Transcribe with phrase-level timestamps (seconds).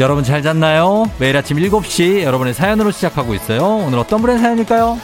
[0.00, 1.10] 여러분 잘 잤나요?
[1.18, 3.60] 매일 아침 7시 여러분의 사연으로 시작하고 있어요.
[3.86, 4.98] 오늘 어떤 분의 사연일까요?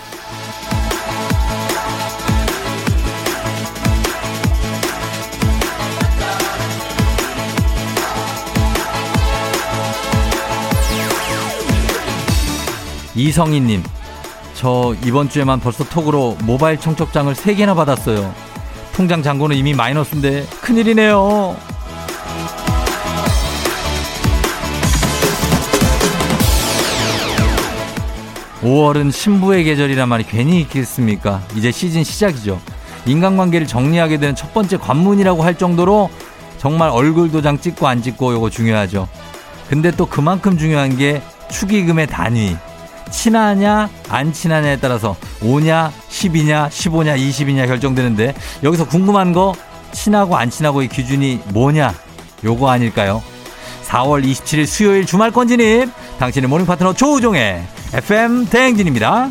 [13.15, 13.83] 이성희님,
[14.55, 18.35] 저 이번 주에만 벌써 톡으로 모바일 청첩장을 3개나 받았어요.
[18.95, 21.76] 통장 잔고는 이미 마이너스인데 큰일이네요.
[28.63, 31.43] 5월은 신부의 계절이란 말이 괜히 있겠습니까?
[31.57, 32.61] 이제 시즌 시작이죠.
[33.05, 36.11] 인간관계를 정리하게 되는 첫 번째 관문이라고 할 정도로
[36.59, 39.09] 정말 얼굴 도장 찍고 안 찍고 요거 중요하죠.
[39.69, 42.57] 근데 또 그만큼 중요한 게 축의금의 단위.
[43.11, 48.35] 친하냐 안 친하냐에 따라서 5냐 10이냐 15냐 20이냐 결정되는데
[48.65, 49.55] 여기서 궁금한 거
[49.93, 51.95] 친하고 안 친하고의 기준이 뭐냐
[52.45, 53.23] 요거 아닐까요?
[53.89, 57.63] 4월 27일 수요일 주말권 진입 당신의 morning 파트너 조우종의
[57.95, 59.31] FM 대행진입니다.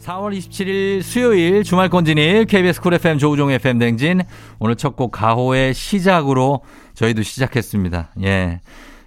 [0.00, 4.22] 4월 27일 수요일 주말권 진입 KBS Cool FM 조우종 FM 대행진
[4.58, 6.60] 오늘 첫 곡 가호의 시작으로
[6.94, 8.10] 저희도 시작했습니다.
[8.22, 8.60] 예.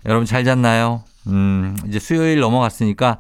[0.06, 1.03] 여러분 잘 잤나요?
[1.28, 3.17] 음, 이제 수요일 넘어갔으니까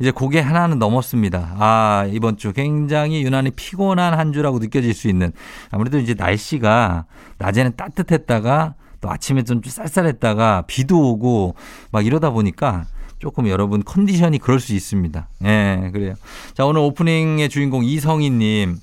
[0.00, 1.56] 이제 고개 하나는 넘었습니다.
[1.58, 5.32] 아, 이번 주 굉장히 유난히 피곤한 한 주라고 느껴질 수 있는
[5.70, 7.04] 아무래도 이제 날씨가
[7.38, 11.54] 낮에는 따뜻했다가 또 아침에 좀 쌀쌀했다가 비도 오고
[11.90, 12.86] 막 이러다 보니까
[13.18, 15.28] 조금 여러분 컨디션이 그럴 수 있습니다.
[15.44, 16.14] 예, 그래요.
[16.54, 18.78] 자, 오늘 오프닝의 주인공 이성희님.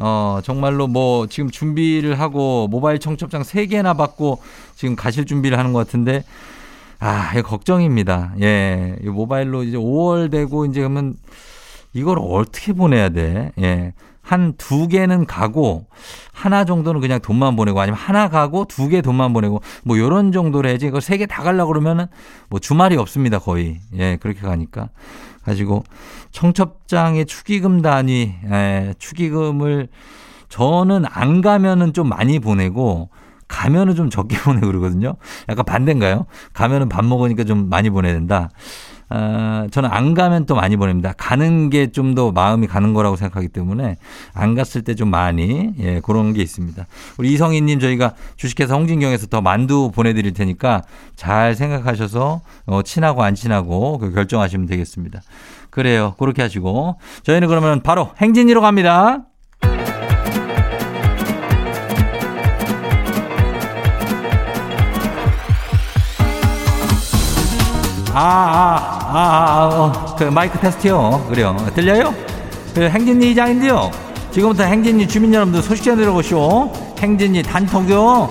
[0.00, 4.40] 어, 정말로 뭐 지금 준비를 하고 모바일 청첩장 3개나 받고
[4.76, 6.22] 지금 가실 준비를 하는 것 같은데
[7.00, 8.34] 아, 이거 걱정입니다.
[8.42, 8.96] 예.
[9.02, 11.14] 이 모바일로 이제 5월 되고 이제 그러면
[11.92, 13.52] 이걸 어떻게 보내야 돼?
[13.60, 13.92] 예.
[14.20, 15.86] 한 두 개는 가고
[16.34, 20.68] 하나 정도는 그냥 돈만 보내고 아니면 하나 가고 두 개 돈만 보내고 뭐 요런 정도로
[20.68, 22.08] 해야지 이거 세 개다 가려고 그러면은
[22.50, 24.90] 뭐 주말이 없습니다 거의 예 그렇게 가니까
[25.44, 25.82] 가지고
[26.32, 29.88] 청첩장의 축의금 단위 예 축의금을
[30.50, 33.08] 저는 안 가면은 좀 많이 보내고
[33.48, 35.14] 가면은 좀 적게 보내고 그러거든요.
[35.48, 36.26] 약간 반대인가요?
[36.52, 38.50] 가면은 밥 먹으니까 좀 많이 보내야 된다.
[39.10, 41.14] 아, 저는 안 가면 또 많이 보냅니다.
[41.16, 43.96] 가는 게 좀 더 마음이 가는 거라고 생각하기 때문에
[44.34, 46.86] 안 갔을 때 좀 많이, 예, 그런 게 있습니다.
[47.16, 50.82] 우리 이성희님 저희가 주식회사 홍진경에서 더 만두 보내드릴 테니까
[51.16, 55.22] 잘 생각하셔서 어, 친하고 안 친하고 그 결정하시면 되겠습니다.
[55.70, 56.14] 그래요.
[56.18, 59.20] 그렇게 하시고 저희는 그러면 바로 행진이로 갑니다.
[68.20, 71.24] 아, 아, 아, 아, 어, 그 마이크 테스트요.
[71.28, 71.56] 그래요.
[71.72, 72.12] 들려요?
[72.74, 73.92] 그 행진리 이장인데요.
[74.32, 76.72] 지금부터 행진리 주민 여러분들 소식 전해드려보시오.
[76.98, 78.28] 행진리 단톡요.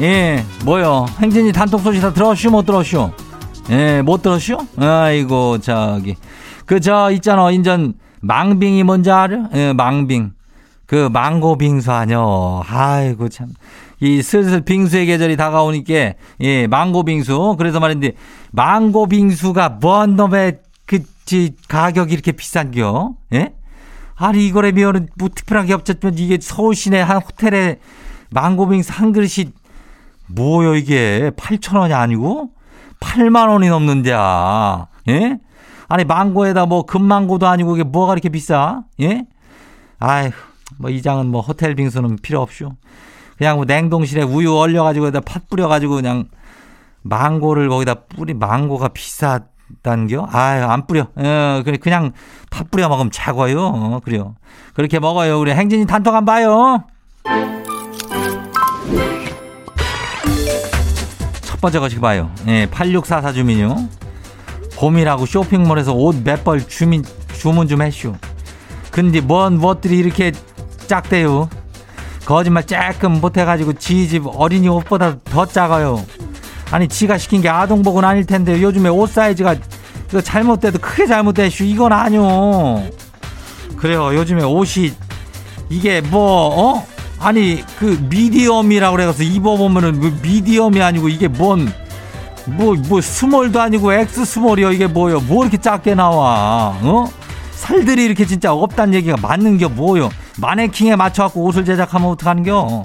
[0.00, 1.04] 예, 뭐요?
[1.20, 3.10] 행진이 단톡 소식 다 들었슈, 못 들었슈?
[3.68, 4.56] 예, 못 들었슈?
[4.78, 6.16] 아이고, 저기.
[6.68, 9.48] 그, 저, 있잖아, 인전, 망빙이 뭔지 알아?
[9.54, 10.32] 예, 망빙.
[10.84, 12.62] 그, 망고 빙수 아뇨.
[12.68, 13.48] 아이고, 참.
[14.00, 16.12] 이 슬슬 빙수의 계절이 다가오니까,
[16.42, 17.56] 예, 망고 빙수.
[17.56, 18.12] 그래서 말인데,
[18.52, 23.14] 망고 빙수가 뭔 놈의, 그, 지, 가격이 이렇게 비싼겨?
[23.32, 23.54] 예?
[24.16, 27.78] 아니, 이거에 비하면, 뭐, 특별하게 없었지만, 이게 서울 시내 한 호텔에
[28.28, 29.52] 망고 빙수 한 그릇이,
[30.26, 31.30] 뭐요, 이게?
[31.34, 32.50] 8천 원이 아니고?
[33.00, 34.88] 8만 원이 넘는데야.
[35.08, 35.38] 예?
[35.88, 38.82] 아니 망고에다 뭐 금망고도 아니고 이게 뭐가 이렇게 비싸?
[39.00, 39.24] 예?
[39.98, 40.30] 아휴
[40.78, 42.72] 뭐 이장은 뭐 호텔 빙수는 필요 없쇼.
[43.38, 46.28] 그냥 뭐 냉동실에 우유 얼려가지고 에다 팥 뿌려가지고 그냥
[47.02, 50.28] 망고를 거기다 뿌리 망고가 비싸단겨?
[50.30, 51.06] 아유 안 뿌려.
[51.14, 52.12] 어, 그냥
[52.50, 53.64] 팥 뿌려 먹으면 최고요.
[53.64, 54.34] 어, 그래요.
[54.74, 55.40] 그렇게 먹어요.
[55.40, 56.84] 우리 행진이 단톡 안 봐요.
[61.42, 62.30] 첫 번째 거시 봐요.
[62.46, 63.88] 예, 8644 주민요.
[64.78, 67.04] 봄이라고 쇼핑몰에서 옷 몇 벌 주민
[67.36, 68.14] 주문 좀 해쇼.
[68.90, 70.32] 근데 뭔 무엇들이 이렇게
[70.86, 71.48] 작대요?
[72.24, 76.04] 거짓말 쬐끔 못해가지고 지 집 어린이 옷보다 더 작아요.
[76.70, 79.56] 아니 지가 시킨 게 아동복은 아닐 텐데 요즘에 옷 사이즈가
[80.08, 82.82] 이거 잘못돼도 크게 잘못됐슈 이건 아니오.
[83.76, 84.92] 그래요 요즘에 옷이
[85.70, 86.86] 이게 뭐 어?
[87.20, 91.72] 아니 그 미디엄이라고 그래서 입어보면은 뭐 미디엄이 아니고 이게 뭔
[92.48, 94.72] 뭐, 뭐, small도 아니고 X small이요.
[94.72, 95.20] 이게 뭐요?
[95.20, 96.76] 뭐 이렇게 작게 나와?
[96.82, 97.06] 어?
[97.52, 100.10] 살들이 이렇게 진짜 없단 얘기가 맞는 겨 뭐요?
[100.38, 102.82] 마네킹에 맞춰갖고 옷을 제작하면 어떡하는겨?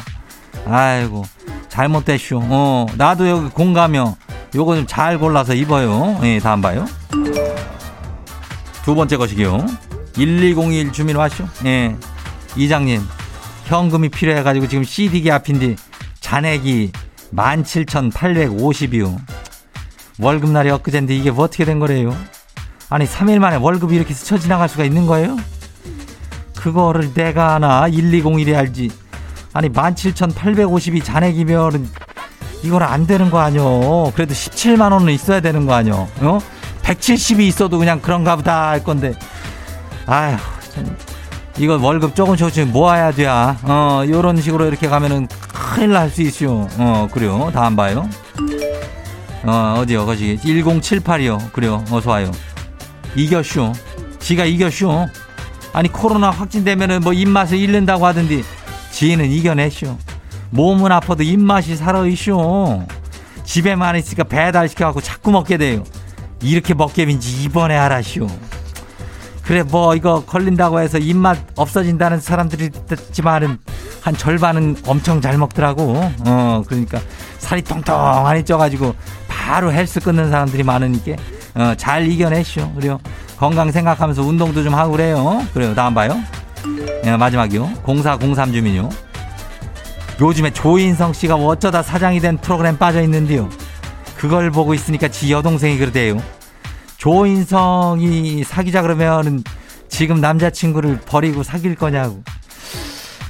[0.65, 1.23] 아이고
[1.69, 2.41] 잘못됐쇼.
[2.43, 4.15] 어 나도 여기 공감요.
[4.55, 6.19] 요거 좀 잘 골라서 입어요.
[6.23, 6.85] 예, 다음 봐요.
[8.83, 9.65] 두 번째 것이기요.
[10.15, 11.45] 1201 주민 왔쇼?
[11.65, 11.95] 예.
[12.55, 13.01] 이장님,
[13.65, 15.75] 현금이 필요해가지고 지금 CD기 앞인데
[16.19, 16.91] 잔액이
[17.35, 19.17] 17,850이요.
[20.19, 22.15] 월급날이 엊그젠데 이게 뭐 어떻게 된 거래요?
[22.89, 25.37] 아니 3일 만에 월급이 이렇게 스쳐 지나갈 수가 있는 거예요?
[26.55, 28.89] 그거를 내가 하나 1201이 알지.
[29.53, 31.89] 아니 17,850이 잔액이면은
[32.63, 34.11] 이건 안 되는 거 아니요.
[34.15, 36.07] 그래도 17만 원은 있어야 되는 거 아니요.
[36.21, 36.39] 어?
[36.83, 39.13] 170이 있어도 그냥 그런가 보다 할 건데.
[40.05, 40.37] 아휴,
[40.73, 40.95] 참.
[41.57, 43.25] 이거 월급 조금 조금씩 모아야 돼.
[43.27, 46.67] 어, 요런 식으로 이렇게 가면은 큰일 날 수 있슈.
[46.77, 47.51] 어, 그래요.
[47.53, 48.07] 다음 봐요.
[49.43, 50.37] 어, 어디요, 거기.
[50.37, 51.51] 1078이요.
[51.51, 51.83] 그래요.
[51.91, 52.31] 어서 와요.
[53.15, 53.73] 이겼슈.
[54.19, 55.07] 지가 이겼슈.
[55.73, 58.41] 아니, 코로나 확진되면은 뭐 입맛을 잃는다고 하던데,
[58.91, 59.97] 지는 이겨냈슈.
[60.51, 62.85] 몸은 아파도 입맛이 살아있슈.
[63.43, 65.83] 집에만 있으니까 배달시켜갖고 자꾸 먹게 돼요.
[66.41, 68.27] 이렇게 먹게민지 이번에 알았슈.
[69.43, 72.69] 그래, 뭐, 이거 걸린다고 해서 입맛 없어진다는 사람들이
[73.09, 73.57] 있지만은,
[74.01, 75.95] 한 절반은 엄청 잘 먹더라고.
[76.25, 76.99] 어, 그러니까
[77.39, 78.95] 살이 통통하니 쪄가지고
[79.43, 81.21] 바로 헬스 끊는 사람들이 많으니까,
[81.55, 82.71] 어, 잘 이겨내시오.
[82.75, 82.97] 그래요.
[83.37, 85.45] 건강 생각하면서 운동도 좀 하고 그래요.
[85.53, 85.75] 그래요.
[85.75, 86.17] 다음 봐요.
[87.05, 87.69] 예, 마지막이요.
[87.85, 88.89] 0403 주민요.
[90.21, 93.49] 요즘에 조인성 씨가 어쩌다 사장이 된 프로그램 빠져 있는데요.
[94.15, 96.23] 그걸 보고 있으니까 지 여동생이 그러대요.
[96.95, 99.43] 조인성이 사귀자 그러면은
[99.89, 102.23] 지금 남자친구를 버리고 사귈 거냐고.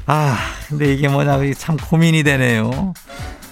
[0.06, 0.38] 아,
[0.70, 2.94] 근데 이게 뭐냐고 참 고민이 되네요.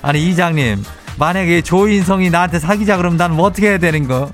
[0.04, 0.84] 아니, 이장님.
[1.18, 4.32] 만약에 조인성이 나한테 사귀자 그러면 나는 뭐 어떻게 해야 되는 거요?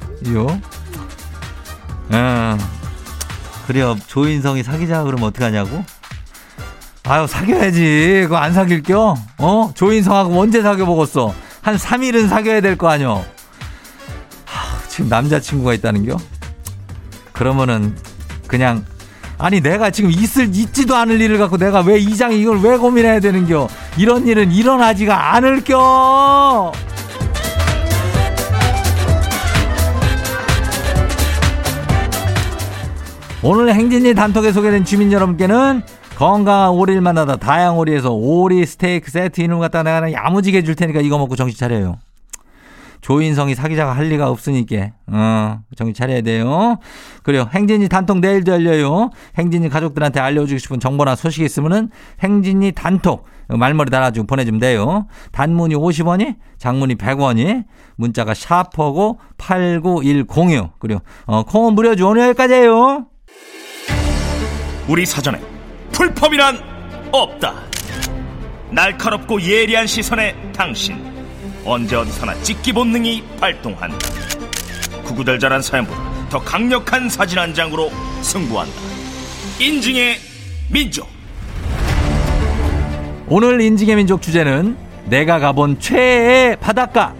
[2.10, 2.58] 어,
[3.68, 3.96] 그래요.
[4.08, 5.84] 조인성이 사귀자 그러면 어떡하냐고?
[7.04, 8.22] 아유, 사귀어야지.
[8.24, 9.16] 그거 안 사귈 겨?
[9.38, 9.72] 어?
[9.76, 11.34] 조인성하고 언제 사귀어보겠어?
[11.62, 13.26] 한 3일은 사귀어야 될 거 아니여?
[14.90, 16.18] 지금 남자친구가 있다는 겨?
[17.34, 17.96] 그러면은
[18.48, 18.86] 그냥
[19.40, 23.68] 아니 내가 지금 있을 있지도 않을 일을 갖고 내가 왜 이장이 이걸 왜 고민해야 되는겨?
[23.98, 26.72] 이런 일은 일어나지가 않을겨.
[33.44, 35.84] 오늘 행진이 단톡에 소개된 주민 여러분께는
[36.18, 41.20] 건강한 오리를 만나다 다양 오리에서 오리 스테이크 세트 이름 갖다 내가 야무지게 줄 테니까 이거
[41.20, 42.00] 먹고 정신 차려요.
[43.02, 46.78] 조인성이 사귀자가 할 리가 없으니까 어 정신 차려야 돼요.
[47.24, 47.50] 그래요.
[47.54, 49.12] 행진이 단톡 내일도 열려요.
[49.38, 51.90] 행진이 가족들한테 알려주고 싶은 정보나 소식이 있으면은
[52.22, 55.08] 행진이 단톡 말머리 달아주고 보내주면 돼요.
[55.32, 57.64] 단문이 50원이, 장문이 100원이,
[57.96, 61.00] 문자가 샤퍼고 89106 그래요.
[61.26, 62.10] 어 콩은 무료죠.
[62.10, 63.08] 오늘 여기까지예요.
[64.88, 65.40] 우리 사전에
[65.92, 66.60] 풀펌이란
[67.12, 67.54] 없다.
[68.72, 71.17] 날카롭고 예리한 시선에 당신
[71.68, 73.98] 언제 어디서나 찍기 본능이 발동한다.
[75.04, 78.74] 구구절절한 사연보다 더 강력한 사진 한 장으로 승부한다.
[79.60, 80.16] 인증의
[80.72, 81.08] 민족.
[83.28, 87.14] 오늘 인증의 민족 주제는 내가 가본 최애의 바닷가.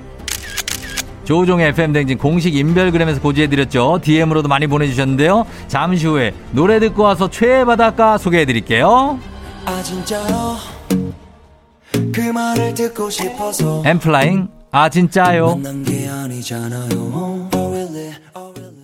[1.26, 4.00] 조종의 FM 댕진 공식 인별그램에서 고지해드렸죠.
[4.02, 5.46] DM으로도 많이 보내주셨는데요.
[5.68, 9.20] 잠시 후에 노래 듣고 와서 최애 바닷가 소개해드릴게요.
[9.66, 9.84] 아
[13.86, 15.60] 엠플라잉 아 진짜요.
[17.52, 18.78] really, oh really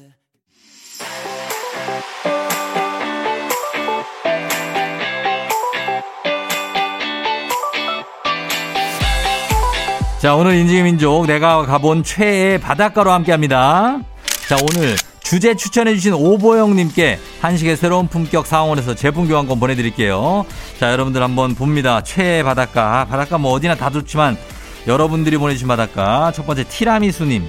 [10.20, 14.00] 자 오늘 인증의 민족 내가 가본 최애 바닷가로 함께합니다.
[14.48, 20.46] 자 오늘 주제 추천해주신 오보영님께 한식의 새로운 품격 상원에서 제품 교환권 보내드릴게요.
[20.80, 22.02] 자 여러분들 한번 봅니다.
[22.02, 24.38] 최애 바닷가 바닷가 뭐 어디나 다 좋지만
[24.88, 27.48] 여러분들이 보내주신 바닷가 첫 번째 티라미수님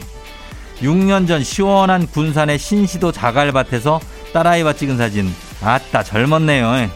[0.80, 4.00] 6년 전 시원한 군산의 신시도 자갈밭에서
[4.32, 6.90] 딸아이와 찍은 사진 아따 젊었네요.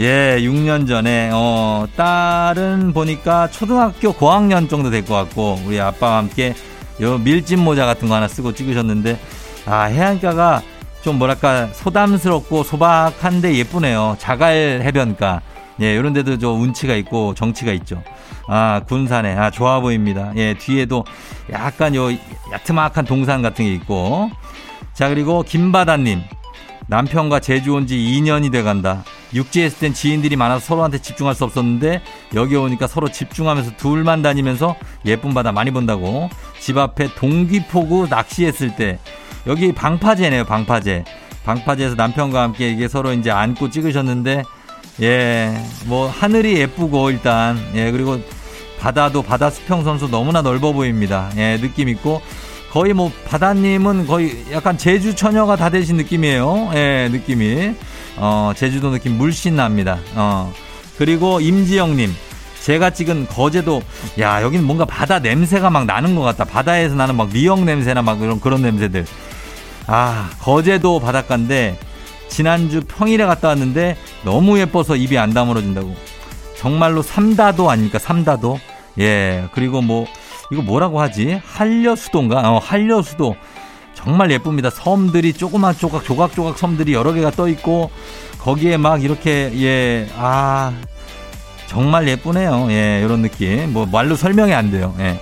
[0.00, 6.54] 예, 6년 전에 어 딸은 보니까 초등학교 고학년 정도 될 것 같고 우리 아빠와 함께
[7.00, 9.18] 요 밀짚 모자 같은 거 하나 쓰고 찍으셨는데
[9.66, 10.62] 아 해안가가
[11.04, 14.16] 좀 뭐랄까 소담스럽고 소박한데 예쁘네요.
[14.18, 15.42] 자갈 해변가
[15.82, 18.02] 예 이런 데도 좀 운치가 있고 정치가 있죠.
[18.48, 20.32] 아 군산에 아 좋아 보입니다.
[20.36, 21.04] 예 뒤에도
[21.52, 22.08] 약간 요
[22.52, 24.30] 야트막한 동산 같은 게 있고
[24.94, 26.22] 자 그리고 김바다님
[26.86, 29.04] 남편과 제주 온 지 2년이 돼 간다.
[29.34, 32.00] 육지에 있을 땐 지인들이 많아서 서로한테 집중할 수 없었는데
[32.34, 36.30] 여기 오니까 서로 집중하면서 둘만 다니면서 예쁜 바다 많이 본다고.
[36.60, 38.98] 집 앞에 동귀포구 낚시했을 때
[39.46, 41.04] 여기 방파제네요, 방파제.
[41.44, 44.44] 방파제에서 남편과 함께 이게 서로 이제 안고 찍으셨는데
[45.02, 45.54] 예,
[45.86, 48.18] 뭐 하늘이 예쁘고 일단 예, 그리고
[48.80, 51.30] 바다도 바다 수평 선수 너무나 넓어 보입니다.
[51.36, 52.22] 예, 느낌 있고
[52.70, 56.70] 거의 뭐 바다님은 거의 약간 제주 처녀가 다 되신 느낌이에요.
[56.74, 57.74] 예, 느낌이.
[58.16, 59.98] 어, 제주도 느낌 물씬 납니다.
[60.14, 60.52] 어.
[60.98, 62.12] 그리고 임지영님.
[62.62, 63.82] 제가 찍은 거제도,
[64.18, 66.44] 야, 여기는 뭔가 바다 냄새가 막 나는 것 같다.
[66.44, 69.04] 바다에서 나는 막 미역 냄새나 막 그런, 그런 냄새들.
[69.86, 71.78] 아, 거제도 바닷가인데,
[72.28, 75.94] 지난주 평일에 갔다 왔는데, 너무 예뻐서 입이 안 다물어진다고.
[76.56, 77.98] 정말로 삼다도 아닙니까?
[77.98, 78.58] 삼다도.
[79.00, 80.06] 예, 그리고 뭐,
[80.50, 81.40] 이거 뭐라고 하지?
[81.44, 82.50] 한려수도인가?
[82.50, 83.36] 어, 한려수도.
[83.94, 84.68] 정말 예쁩니다.
[84.70, 87.90] 섬들이 조그만 조각 조각조각 섬들이 여러 개가 떠 있고
[88.38, 90.74] 거기에 막 이렇게 예, 아
[91.66, 92.66] 정말 예쁘네요.
[92.70, 93.72] 예, 이런 느낌.
[93.72, 94.94] 뭐 말로 설명이 안 돼요.
[94.98, 95.18] 예.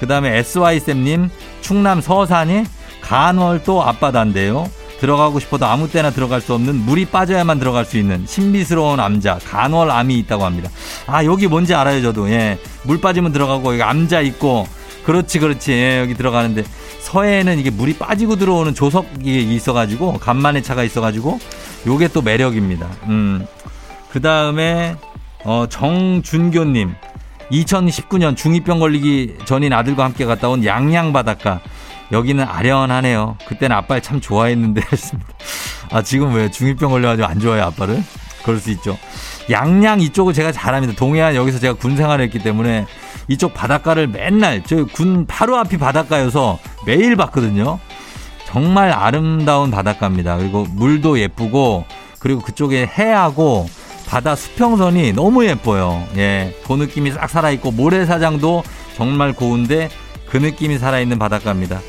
[0.00, 1.30] 그다음에 SY 쌤님
[1.62, 2.64] 충남 서산이
[3.06, 4.68] 간월도 앞바다인데요.
[4.98, 10.18] 들어가고 싶어도 아무 때나 들어갈 수 없는 물이 빠져야만 들어갈 수 있는 신비스러운 암자 간월암이
[10.20, 10.70] 있다고 합니다.
[11.06, 12.30] 아 여기 뭔지 알아요 저도.
[12.30, 14.66] 예, 물 빠지면 들어가고 여기 암자 있고
[15.04, 16.64] 그렇지 그렇지 예, 여기 들어가는데
[17.00, 21.38] 서해에는 이게 물이 빠지고 들어오는 조석이 있어가지고 간만에 차가 있어가지고
[21.86, 22.88] 요게 또 매력입니다.
[23.04, 23.46] 음.
[24.10, 24.96] 그 다음에
[25.44, 26.94] 어 정준교님
[27.52, 31.60] 2019년 중2병 걸리기 전인 아들과 함께 갔다 온 양양 바닷가
[32.12, 33.36] 여기는 아련하네요.
[33.46, 35.28] 그때는 아빠를 참 좋아했는데 했습니다.
[35.90, 38.02] 아 지금 왜 중2병 걸려가지고 안 좋아해요 아빠를?
[38.44, 38.96] 그럴 수 있죠.
[39.50, 40.94] 양양 이쪽을 제가 잘합니다.
[40.94, 42.86] 동해안 여기서 제가 군 생활을 했기 때문에
[43.28, 47.78] 이쪽 바닷가를 맨날 저 군 바로 앞이 바닷가여서 매일 봤거든요.
[48.46, 50.36] 정말 아름다운 바닷가입니다.
[50.36, 51.84] 그리고 물도 예쁘고
[52.20, 53.68] 그리고 그쪽에 해하고
[54.08, 56.06] 바다 수평선이 너무 예뻐요.
[56.16, 56.56] 예.
[56.66, 58.62] 그 느낌이 싹 살아있고 모래사장도
[58.96, 59.88] 정말 고운데
[60.36, 61.80] 그 느낌이 살아있는 바닷가입니다.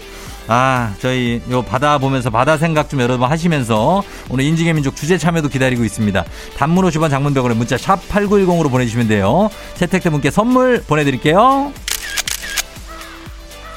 [0.47, 5.49] 아, 저희 요 바다 보면서 바다 생각 좀 여러분 하시면서 오늘 인증의 민족 주제 참여도
[5.49, 6.23] 기다리고 있습니다.
[6.55, 9.49] 단문 50원 장문병으로 문자 샵 8910으로 보내주시면 돼요.
[9.75, 11.73] 채택된 분께 선물 보내드릴게요.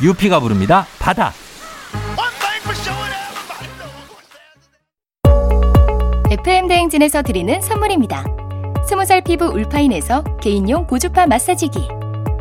[0.01, 0.87] UP가 부릅니다.
[1.01, 1.33] 바다.
[6.31, 8.25] FM 대행진에서 드리는 선물입니다.
[8.89, 11.89] 스무살 피부 울파인에서 개인용 고주파 마사지기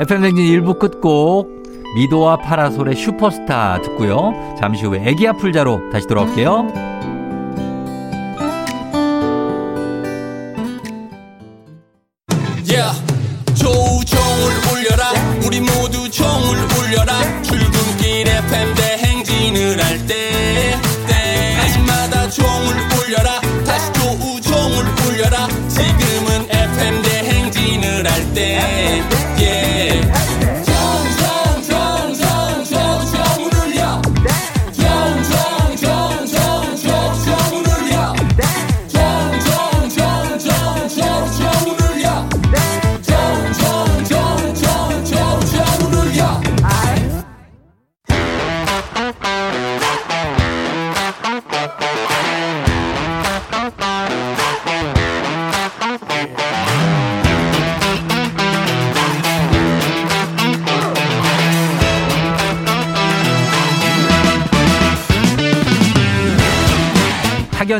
[0.00, 1.62] FM 댕진 1부 끝곡
[1.96, 4.32] 미도와 파라솔의 슈퍼스타 듣고요.
[4.58, 6.85] 잠시 후에 애기야 풀자로 다시 돌아올게요.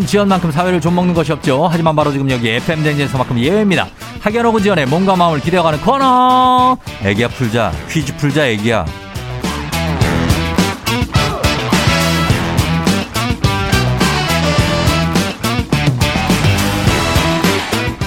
[0.06, 1.68] 지연만큼 사회를 좀 먹는 것이 없죠.
[1.70, 3.88] 하지만 바로 지금 여기 FM 댕진에서만큼 예외입니다.
[4.20, 6.76] 학연 혹은 지연의 몸과 마음을 기대어가는 코너.
[7.02, 8.86] 애기야 풀자 퀴즈 풀자 애기야.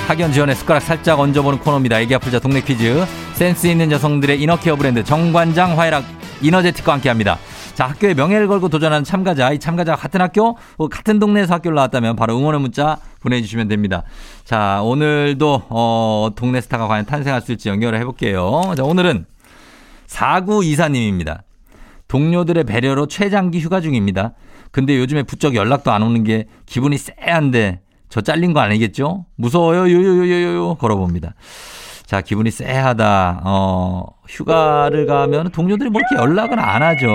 [0.08, 2.00] 학연 지원의 숟가락 살짝 얹어보는 코너입니다.
[2.00, 3.06] 애기 아플자 동네 퀴즈.
[3.34, 6.04] 센스 있는 여성들의 이너케어 브랜드 정관장 화해락
[6.42, 7.38] 이너제틱과 함께합니다.
[7.80, 12.18] 자 학교의 명예를 걸고 도전하는 참가자 이 참가자가 같은 학교 혹은 같은 동네에서 학교를 나왔다면
[12.18, 14.04] 바로 응원의 문자 보내주시면 됩니다.
[14.44, 18.74] 자 오늘도 어, 동네 스타가 과연 탄생할 수 있을지 연결을 해볼게요.
[18.76, 19.26] 자 오늘은
[20.08, 21.44] 4924님입니다.
[22.10, 24.34] 동료들의 배려로 최장기 휴가 중입니다.
[24.72, 29.26] 근데 요즘에 부쩍 연락도 안 오는 게 기분이 쎄한데 저 잘린 거 아니겠죠?
[29.38, 31.34] 무서워요, 요요요요요 걸어봅니다.
[32.06, 33.44] 자, 기분이 쎄하다.
[33.46, 37.08] 어, 휴가를 가면 동료들이 뭐 이렇게 연락은 안 하죠.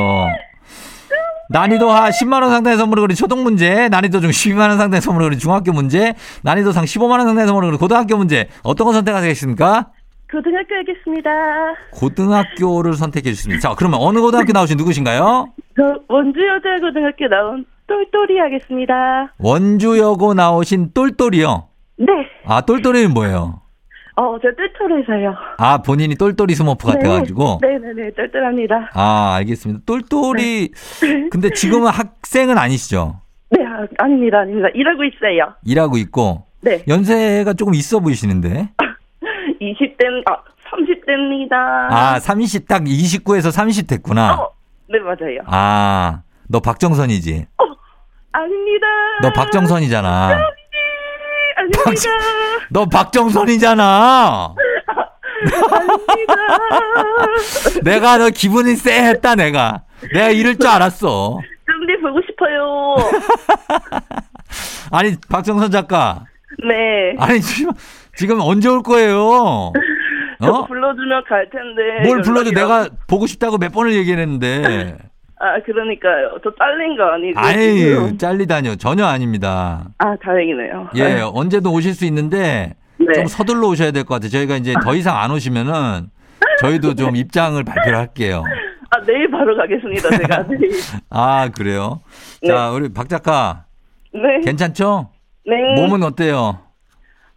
[1.55, 5.73] 난이도 하 10만원 상당의 선물을 그린 초등 문제, 난이도 중 12만원 상당의 선물을 그린 중학교
[5.73, 9.87] 문제, 난이도 상 15만원 상당의 선물을 그린 고등학교 문제, 어떤 거 선택하시겠습니까?
[10.33, 11.31] 고등학교 하겠습니다.
[11.93, 13.69] 고등학교를 선택해 주셨습니다.
[13.69, 15.47] 자, 그러면 어느 고등학교 나오신 누구신가요?
[15.77, 19.33] 저 원주여자고등학교 나온 똘똘이 하겠습니다.
[19.38, 21.69] 원주여고 나오신 똘똘이요.
[21.99, 22.07] 네.
[22.47, 23.61] 아, 똘똘이는 뭐예요?
[24.16, 25.35] 어, 저 똘똘해서요.
[25.59, 27.59] 아, 본인이 똘똘이 스머프 같아가지고.
[27.62, 28.90] 네 네네, 똘똘합니다.
[28.94, 29.83] 아, 알겠습니다.
[29.87, 30.70] 똘똘이.
[31.31, 33.20] 근데 지금은 학생은 아니시죠?
[33.50, 34.68] 네, 아, 아닙니다, 아닙니다.
[34.74, 35.55] 일하고 있어요.
[35.64, 36.44] 일하고 있고.
[36.61, 36.85] 네.
[36.87, 38.70] 연세가 조금 있어 보이시는데.
[39.61, 40.37] 20대, 아,
[40.70, 41.53] 30대입니다.
[41.90, 44.35] 아, 30, 딱 29에서 30 됐구나.
[44.35, 44.50] 어,
[44.88, 45.40] 네, 맞아요.
[45.46, 47.46] 아, 너 박정선이지?
[47.59, 47.64] 어,
[48.33, 48.87] 아닙니다.
[49.22, 50.29] 너 박정선이잖아.
[50.29, 50.35] 네,
[51.57, 51.83] 아닙니다.
[52.75, 54.53] 너 박정선이잖아.
[57.85, 59.83] 내가 너 기분이 쎄했다, 내가.
[60.13, 61.39] 내가 이럴 줄 알았어.
[61.67, 62.97] 좀비 보고 싶어요.
[64.91, 66.25] 아니, 박정선 작가.
[66.69, 67.15] 네.
[67.21, 67.71] 아니, 지금,
[68.17, 69.73] 지금 언제 올 거예요?
[70.43, 70.67] 저 어?
[70.67, 72.09] 불러주면 갈 텐데.
[72.09, 72.51] 뭘 불러줘?
[72.51, 74.97] 연락이랑- 내가 보고 싶다고 몇 번을 얘기했는데.
[75.44, 76.38] 아, 그러니까요.
[76.42, 77.38] 저 잘린 거 아니고.
[77.38, 78.16] 아유.
[78.16, 78.76] 잘리다뇨.
[78.76, 79.85] 전혀 아닙니다.
[79.98, 80.88] 아, 다행이네요.
[80.96, 83.12] 예, 언제든 오실 수 있는데 네.
[83.14, 84.30] 좀 서둘러 오셔야 될 것 같아요.
[84.30, 86.09] 저희가 이제 더 이상 안 오시면은
[86.61, 88.42] 저희도 좀 입장을 발표를 할게요.
[88.90, 90.46] 아, 내일 바로 가겠습니다, 제가.
[90.48, 90.70] 내일.
[91.11, 92.00] 아, 그래요?
[92.46, 93.64] 자, 우리 박 작가.
[94.14, 94.20] 네.
[94.44, 95.11] 괜찮죠?
[95.46, 95.74] 네.
[95.83, 96.59] 몸은 어때요?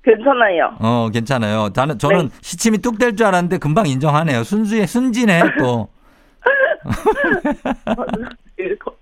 [0.03, 0.77] 괜찮아요.
[0.79, 1.69] 어, 괜찮아요.
[1.73, 2.33] 저는, 저는 네.
[2.41, 4.43] 시침이 뚝 될 줄 알았는데 금방 인정하네요.
[4.43, 5.89] 순수해, 순진해, 또.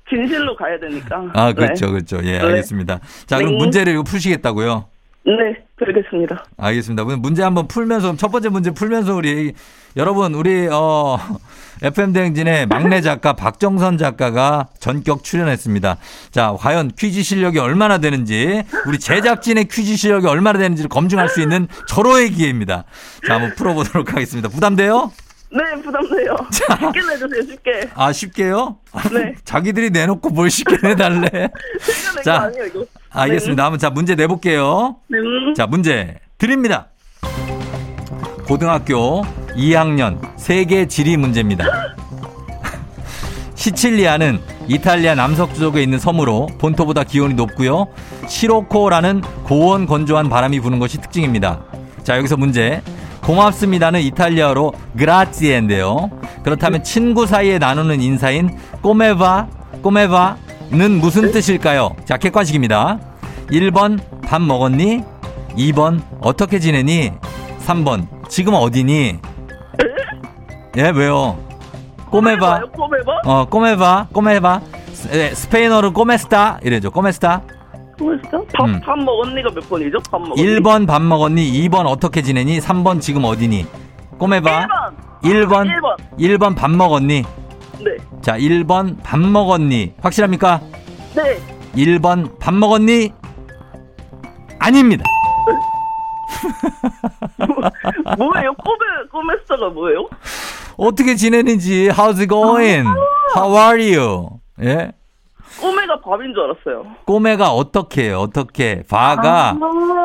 [0.10, 1.32] 진실로 가야 되니까.
[1.34, 2.18] 아, 그렇죠, 그렇죠.
[2.24, 2.40] 예, 네.
[2.40, 3.00] 알겠습니다.
[3.26, 3.58] 자, 그럼 네.
[3.58, 4.86] 문제를 푸시겠다고요?
[5.26, 5.34] 네.
[5.34, 6.46] 네, 그러겠습니다.
[6.56, 7.04] 알겠습니다.
[7.18, 9.54] 문제 한번 풀면서 첫 번째 문제 풀면서 우리
[9.98, 11.18] 여러분 우리 어
[11.82, 15.98] FM 대행진의 막내 작가 박정선 작가가 전격 출연했습니다.
[16.30, 21.68] 자, 과연 퀴즈 실력이 얼마나 되는지 우리 제작진의 퀴즈 실력이 얼마나 되는지를 검증할 수 있는
[21.88, 22.84] 절호의 기회입니다.
[23.28, 24.48] 자, 한번 풀어보도록 하겠습니다.
[24.48, 25.12] 부담돼요?
[25.56, 26.36] 네, 부담돼요.
[26.52, 27.90] 쉽게 내주세요, 쉽게.
[27.96, 28.78] 아, 쉽게요?
[29.14, 29.34] 네.
[29.46, 31.30] 자기들이 내놓고 뭘 쉽게 내달래?
[31.30, 32.86] 제가 자, 아니에요, 이거.
[33.10, 33.64] 알겠습니다.
[33.64, 34.98] 한번 자, 문제 내볼게요.
[35.08, 35.18] 네.
[35.20, 35.54] 음.
[35.56, 36.88] 자, 문제 드립니다.
[38.48, 39.24] 고등학교
[39.56, 41.66] 2학년 세계 지리 문제입니다.
[43.56, 47.88] 시칠리아는 이탈리아 남서쪽에 있는 섬으로 본토보다 기온이 높고요.
[48.28, 51.64] 시로코라는 고온 건조한 바람이 부는 것이 특징입니다.
[52.04, 52.82] 자, 여기서 문제.
[53.26, 56.10] 고맙습니다는 이탈리아어로 그라치에인데요.
[56.44, 59.48] 그렇다면 친구 사이에 나누는 인사인 꼬메바,
[59.82, 61.96] 꼬메바는 무슨 뜻일까요?
[62.06, 63.00] 자, 객관식입니다.
[63.50, 65.04] 1번 밥 먹었니?
[65.58, 67.14] 2번 어떻게 지내니?
[67.66, 69.18] 3번 지금 어디니?
[70.78, 71.38] 예, 왜요?
[72.12, 72.62] 꼬메바.
[72.76, 73.12] 꼬매봐?
[73.26, 74.08] 어, 꼬메바.
[74.14, 74.62] 꼬메바.
[74.94, 76.92] 스- 예, 스페인어로 꼬메스타 이래죠.
[76.92, 77.42] 꼬메스타.
[78.54, 78.80] 밥, 음.
[78.82, 80.00] 밥 먹었니가 몇 번이죠?
[80.12, 80.42] 밥 먹었니?
[80.44, 81.52] 1번 밥 먹었니?
[81.68, 82.60] 2번 어떻게 지내니?
[82.60, 83.66] 3번 지금 어디니?
[84.18, 84.68] 꼬메바.
[85.24, 85.24] 1번.
[85.24, 85.68] 1번.
[85.68, 85.98] 1번.
[86.20, 87.24] 1번 밥 먹었니?
[87.84, 87.98] 네.
[88.22, 89.94] 자, 1번 밥 먹었니?
[90.02, 90.62] 확실합니까?
[91.16, 91.40] 네.
[91.76, 93.12] 1번 밥 먹었니?
[94.60, 95.04] 아닙니다.
[98.18, 98.54] 뭐예요?
[98.56, 100.08] 꼬매, 꼬매스타가 뭐예요?
[100.78, 102.88] 어떻게 지내는지 how's it going?
[103.36, 104.30] How are you?
[104.62, 104.92] 예?
[106.06, 106.86] 밥인 줄 알았어요.
[107.06, 108.20] 꼬매가 어떻게 해요?
[108.20, 109.54] 어떻게 바가 아.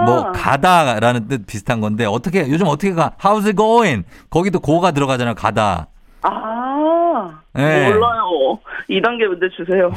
[0.04, 3.12] 뭐 가다라는 뜻 비슷한 건데 어떻게 요즘 어떻게 가?
[3.20, 4.04] How's it going?
[4.30, 5.34] 거기도 고가 들어가잖아요.
[5.34, 5.88] 가다.
[6.22, 7.40] 아.
[7.52, 7.92] 네.
[7.92, 8.58] 몰라요.
[8.88, 9.90] 2단계 문제 주세요.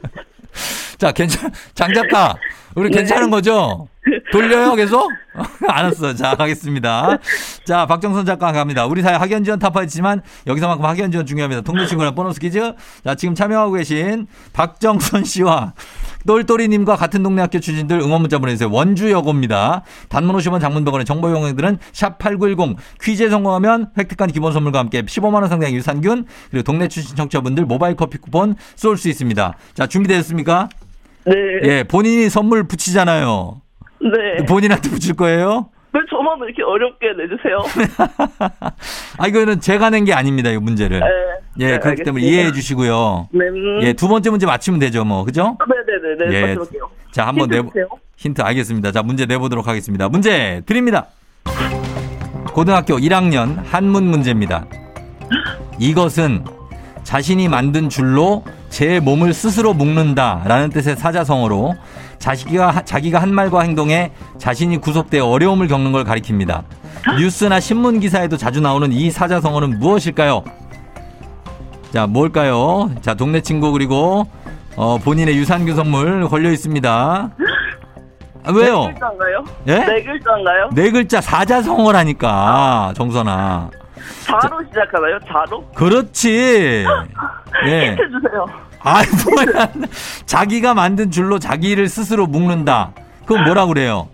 [0.98, 2.34] 자, 괜찮, 장 작가.
[2.76, 3.88] 우리 괜찮은 거죠?
[4.32, 5.10] 돌려요, 계속?
[5.68, 6.14] 알았어.
[6.14, 7.18] 자, 가겠습니다.
[7.64, 8.86] 자, 박정선 작가 갑니다.
[8.86, 11.62] 우리 사회 학연 지원 타파했지만 여기서만큼 학연 지원 중요합니다.
[11.62, 12.74] 동네 친구랑 보너스 퀴즈.
[13.02, 15.74] 자, 지금 참여하고 계신 박정선 씨와
[16.26, 18.70] 똘똘이님과 같은 동네 학교 출신들 응원 문자 보내주세요.
[18.70, 19.82] 원주 여고입니다.
[20.08, 26.26] 단문 50원 장문병원의 정보 용어들은 샵8910 퀴즈에 성공하면 획득한 기본 선물과 함께 15만원 상당의 유산균
[26.50, 29.54] 그리고 동네 출신 청취자분들 모바일 커피 쿠폰 쏠 수 있습니다.
[29.74, 30.68] 자, 준비되셨습니까?
[31.26, 31.34] 네.
[31.64, 33.63] 예, 본인이 선물 붙이잖아요.
[34.04, 34.44] 네.
[34.46, 35.68] 본인한테 붙일 거예요?
[35.92, 37.62] 왜 저만 이렇게 어렵게 내주세요?
[39.18, 41.00] 아, 이거는 제가 낸 게 아닙니다, 이 문제를.
[41.00, 41.06] 네.
[41.60, 42.26] 예, 네, 그렇기 때문에 알겠습니다.
[42.26, 43.28] 이해해 주시고요.
[43.32, 43.44] 네.
[43.46, 43.80] 음.
[43.82, 45.24] 예, 두 번째 문제 맞히면 되죠, 뭐.
[45.24, 45.56] 그죠?
[45.68, 46.36] 네네네 네.
[46.36, 46.40] 예.
[46.54, 46.90] 맞춰볼게요.
[47.12, 47.86] 자, 한번 내보, 주세요.
[48.16, 48.90] 힌트 알겠습니다.
[48.92, 50.08] 자, 문제 내보도록 하겠습니다.
[50.08, 51.06] 문제 드립니다.
[52.52, 54.66] 고등학교 1학년 한문 문제입니다.
[55.78, 56.44] 이것은
[57.02, 61.74] 자신이 만든 줄로 제 몸을 스스로 묶는다라는 뜻의 사자성어로
[62.24, 66.62] 자기가 자기가 한 말과 행동에 자신이 구속돼 어려움을 겪는 걸 가리킵니다.
[67.18, 70.42] 뉴스나 신문 기사에도 자주 나오는 이 사자성어는 무엇일까요?
[71.92, 72.90] 자, 뭘까요?
[73.02, 74.26] 자, 동네 친구 그리고
[74.74, 77.30] 어, 본인의 유산균 선물 걸려 있습니다.
[78.46, 78.86] 아, 왜요?
[78.86, 79.44] 네 글자인가요?
[79.68, 79.78] 예?
[79.80, 80.70] 네 글자인가요?
[80.72, 83.70] 네 글자 사자성어라니까 정선아.
[84.22, 85.18] 자로 시작하나요?
[85.26, 85.62] 자로?
[85.74, 86.86] 그렇지.
[87.68, 87.88] 예.
[87.88, 88.46] 힌트 주세요.
[88.84, 89.68] 아 뭐야?
[90.26, 92.92] 자기가 만든 줄로 자기를 스스로 묶는다.
[93.24, 94.08] 그건 뭐라 그래요?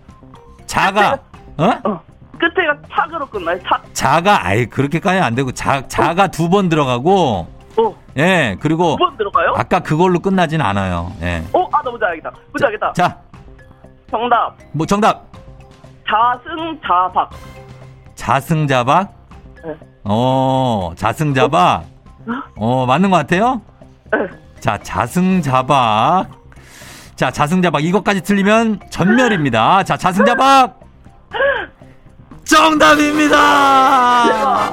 [0.65, 1.19] 자가
[1.57, 1.65] 어?
[1.83, 2.01] 어.
[2.39, 3.59] 끝에가 착으로 끝나요?
[3.67, 3.83] 착.
[3.93, 7.95] 자가 아예 그렇게까지 안 되고 자 자가 두 번 들어가고 어.
[8.17, 9.53] 예 그리고 두 번 들어가요?
[9.57, 11.11] 아까 그걸로 끝나진 않아요.
[11.21, 11.43] 예.
[11.53, 11.67] 어?
[11.71, 12.31] 아, 나 뭔지 알겠다.
[12.51, 12.93] 뭔지 알겠다.
[12.93, 13.17] 자,
[14.09, 14.55] 정답.
[14.71, 15.25] 뭐 정답
[16.07, 17.29] 자승자박.
[18.15, 19.13] 자승자박.
[19.65, 19.73] 네.
[20.05, 21.83] 어 자승자박.
[22.55, 23.61] 어 맞는 것 같아요?
[24.11, 24.19] 네.
[24.61, 26.29] 자, 자승자박.
[27.15, 27.83] 자, 자승자박.
[27.83, 29.83] 이것까지 틀리면 전멸입니다.
[29.83, 30.79] 자, 자승자박!
[32.43, 33.35] 정답입니다!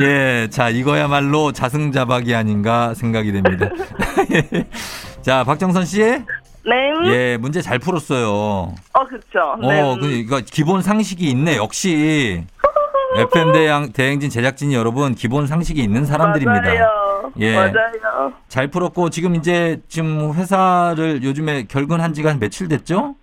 [0.00, 3.68] 예, 자, 이거야말로 자승자박이 아닌가 생각이 됩니다.
[5.22, 6.00] 자, 박정선 씨.
[6.00, 6.24] 네.
[7.06, 8.74] 예, 문제 잘 풀었어요.
[8.94, 9.56] 어, 그쵸.
[9.60, 9.80] 네.
[9.80, 12.44] 어, 그, 이거 기본 상식이 있네, 역시.
[13.16, 16.62] FM 대행, 대행진 제작진 여러분, 기본 상식이 있는 사람들입니다.
[16.62, 17.32] 맞아요.
[17.38, 17.54] 예.
[17.54, 18.32] 맞아요.
[18.48, 23.14] 잘 풀었고, 지금 이제, 지금 회사를 요즘에 결근한 지가 한 며칠 됐죠?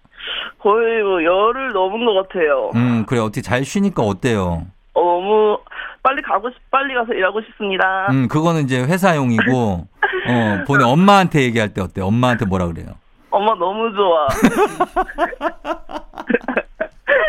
[0.60, 2.72] 거의 뭐 열을 넘은 것 같아요.
[2.76, 4.64] 음, 그래, 어떻게 잘 쉬니까 어때요?
[4.94, 5.58] 어, 너무
[6.04, 8.08] 빨리 가고 싶, 빨리 가서 일하고 싶습니다.
[8.12, 9.88] 음, 그거는 이제 회사용이고,
[10.28, 12.02] 어, 본인 엄마한테 얘기할 때 어때?
[12.02, 12.88] 엄마한테 뭐라 그래요?
[13.32, 14.28] 엄마 너무 좋아.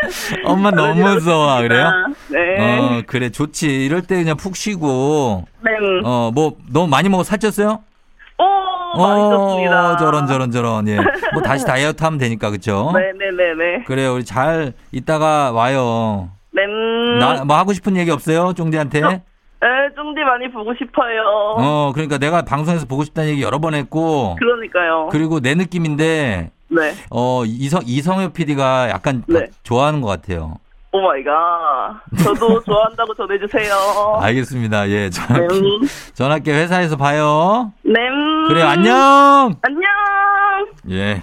[0.45, 1.91] 엄마 너무 좋아, 그래요?
[2.29, 2.39] 네.
[2.59, 3.85] 어, 그래, 좋지.
[3.85, 5.71] 이럴 때 그냥 푹 쉬고, 네.
[6.03, 7.79] 어, 뭐, 너무 많이 먹어 살쪘어요?
[8.39, 8.43] 오.
[9.01, 10.97] 어, 저런 저런 저런 예.
[11.33, 12.91] 뭐 다시 다이어트 하면 되니까 그쵸?
[12.93, 13.83] 네네네네.
[13.85, 14.13] 그래요.
[14.13, 16.29] 우리 잘 이따가 와요.
[16.51, 16.63] 네.
[16.65, 18.53] 음, 나뭐 하고 싶은 얘기 없어요?
[18.53, 19.01] 쫑디한테?
[19.01, 21.21] 네, 쫑디 많이 보고 싶어요.
[21.57, 25.07] 어, 그러니까 내가 방송에서 보고 싶다는 얘기 여러 번 했고 그러니까요.
[25.11, 26.93] 그리고 내 느낌인데 네.
[27.09, 29.47] 어, 이성 이성엽 PD가 약간 네.
[29.63, 30.55] 좋아하는 것 같아요.
[30.91, 32.01] Oh my God.
[32.23, 34.19] 저도 좋아한다고 전해주세요.
[34.21, 34.87] 알겠습니다.
[34.89, 35.09] 예.
[35.09, 35.47] 전화, 네.
[36.13, 37.73] 전화할게 회사에서 봐요.
[37.83, 37.93] 네.
[37.99, 38.67] 음, 그래요.
[38.67, 39.55] 안녕!
[39.63, 39.81] 안녕.
[40.91, 41.21] 예.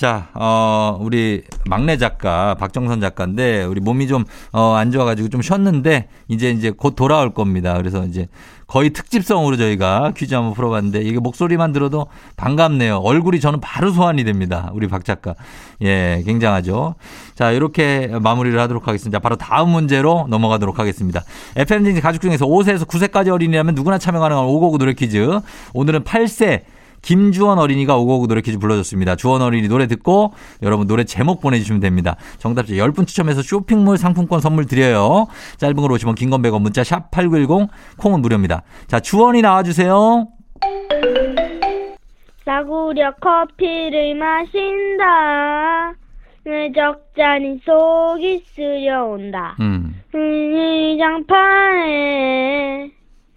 [0.00, 6.08] 자, 어, 우리 막내 작가, 박정선 작가인데, 우리 몸이 좀, 어, 안 좋아가지고 좀 쉬었는데,
[6.28, 7.74] 이제, 이제 곧 돌아올 겁니다.
[7.74, 8.26] 그래서 이제
[8.66, 12.06] 거의 특집성으로 저희가 퀴즈 한번 풀어봤는데, 이게 목소리만 들어도
[12.38, 12.96] 반갑네요.
[12.96, 14.70] 얼굴이 저는 바로 소환이 됩니다.
[14.72, 15.34] 우리 박 작가.
[15.82, 16.94] 예, 굉장하죠.
[17.34, 19.18] 자, 이렇게 마무리를 하도록 하겠습니다.
[19.18, 21.22] 바로 다음 문제로 넘어가도록 하겠습니다.
[21.56, 25.40] FM진 가족 중에서 5세에서 9세까지 어린이라면 누구나 참여 가능한 5고구 노래 퀴즈.
[25.74, 26.62] 오늘은 8세,
[27.02, 29.16] 김주원 어린이가 오고오고 노래 퀴즈 불러줬습니다.
[29.16, 30.32] 주원 어린이 노래 듣고
[30.62, 32.16] 여러분 노래 제목 보내주시면 됩니다.
[32.38, 35.26] 정답자 10분 추첨해서 쇼핑몰 상품권 선물 드려요.
[35.58, 38.62] 짧은 걸 오시면 긴건 100원 문자 샵 8910 콩은 무료입니다.
[38.86, 40.28] 자 주원이 나와주세요.
[42.44, 45.94] 싸구려 커피를 마신다.
[46.44, 49.56] 내 적잖이 속이 쓰려온다.
[49.60, 49.94] 음
[51.30, 52.90] 의장판에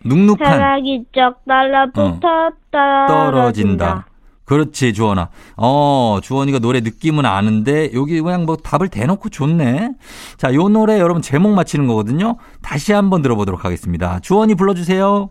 [0.05, 3.07] 눅눅한 사각이 쩍 달라붙었다.
[3.07, 4.07] 떨어진다.
[4.45, 5.29] 그렇지 주원아.
[5.55, 9.91] 어 주원이가 노래 느낌은 아는데 여기 그냥 뭐 답을 대놓고 좋네.
[10.37, 12.35] 자 요 노래 여러분 제목 맞히는 거거든요.
[12.61, 14.19] 다시 한번 들어보도록 하겠습니다.
[14.19, 15.29] 주원이 불러주세요.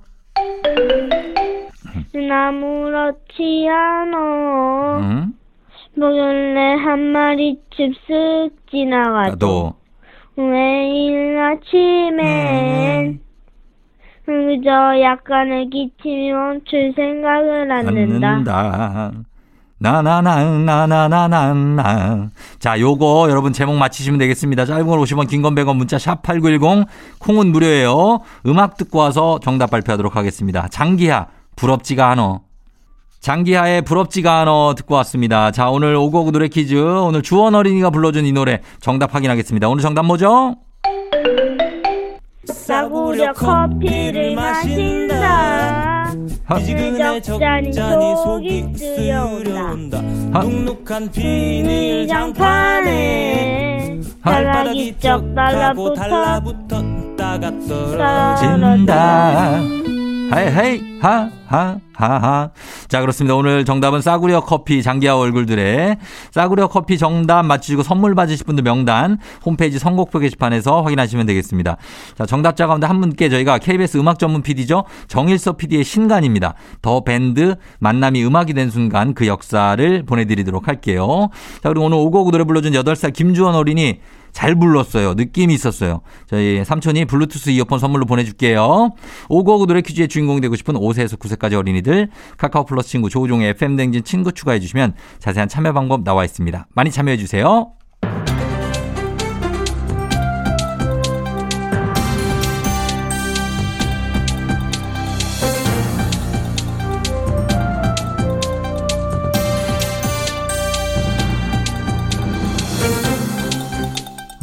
[2.30, 4.98] 아무렇지 않아.
[4.98, 5.32] 음.
[5.94, 9.74] 목요일에 한 마리 칩쓱 지나가도
[10.36, 13.20] 너 매일 아침엔
[14.24, 18.28] 그저 약간의 기침이 멈출 생각을 않는다.
[18.28, 19.12] 않는다.
[19.78, 22.30] 나나나나나나나.
[22.60, 24.64] 자, 요거 여러분 제목 맞히시면 되겠습니다.
[24.64, 26.86] 짧은 걸 50원, 긴 건 100원, 문자 샵 8910,
[27.18, 28.20] 콩은 무료예요.
[28.46, 30.68] 음악 듣고 와서 정답 발표하도록 하겠습니다.
[30.68, 32.42] 장기하, 부럽지가 않어.
[33.18, 35.50] 장기하의 부럽지가 않어 듣고 왔습니다.
[35.50, 36.74] 자, 오늘 오고구 노래 퀴즈.
[36.76, 39.68] 오늘 주원 어린이가 불러준 이 노래 정답 확인하겠습니다.
[39.68, 40.54] 오늘 정답 뭐죠?
[42.44, 46.12] 싸구려 커피를 마신다.
[47.22, 49.74] 적잖이 속이 쓰여온다.
[49.74, 57.50] 눅눅한 비닐 장판에 달라기 쩍 달라붙어 달라붙었다가
[58.38, 59.60] 진다.
[60.34, 62.50] 헤이 헤이 하하 하하.
[62.88, 63.34] 자 그렇습니다.
[63.34, 65.98] 오늘 정답은 싸구려 커피 장기하 얼굴들의
[66.30, 71.76] 싸구려 커피 정답 맞추시고 선물 받으실 분들 명단 홈페이지 선곡표 게시판에서 확인하시면 되겠습니다.
[72.16, 76.54] 자 정답자 가운데 한 분께 저희가 KBS 음악 전문 PD죠 정일서 PD의 신간입니다.
[76.80, 81.28] 더 밴드 만남이 음악이 된 순간 그 역사를 보내드리도록 할게요.
[81.62, 84.00] 자 그리고 오늘 오곡 노래 불러준 8살 김주원 어린이
[84.32, 85.14] 잘 불렀어요.
[85.14, 86.00] 느낌이 있었어요.
[86.26, 88.90] 저희 삼촌이 블루투스 이어폰 선물로 보내줄게요.
[89.28, 94.04] 오고오고 노래 퀴즈의 주인공이 되고 싶은 5세에서 9세까지 어린이들 카카오 플러스 친구 조우종의 FM 댕진
[94.04, 96.66] 친구 추가해 주시면 자세한 참여 방법 나와 있습니다.
[96.74, 97.72] 많이 참여해 주세요.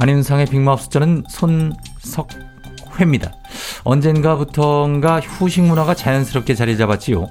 [0.03, 3.33] 안윤상의 빅마우스 저는 손석회입니다.
[3.83, 7.27] 언젠가부턴가 후식 문화가 자연스럽게 자리 잡았지요.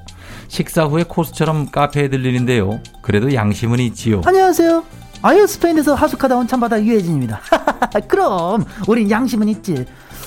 [0.49, 2.81] 식사 후에 코스처럼 카페에 들리는데요.
[3.01, 4.21] 그래도 양심은 있지요.
[4.27, 4.85] 안녕하세요.
[5.23, 7.41] 아이오 스페인에서 하숙하다 온 참바다 유혜진입니다.
[8.07, 9.87] 그럼 우린 양심은 있지.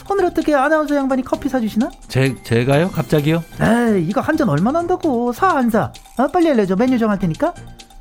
[0.10, 1.91] 오늘 어떻게 아나운서 양반이 커피 사주시나?
[2.08, 2.89] 제, 제가요?
[2.89, 3.43] 갑자기요?
[3.62, 5.93] 에이 이거 한 잔 얼마 난다고 사 안 사?
[6.17, 7.54] 어, 빨리 알려줘 메뉴 정할 테니까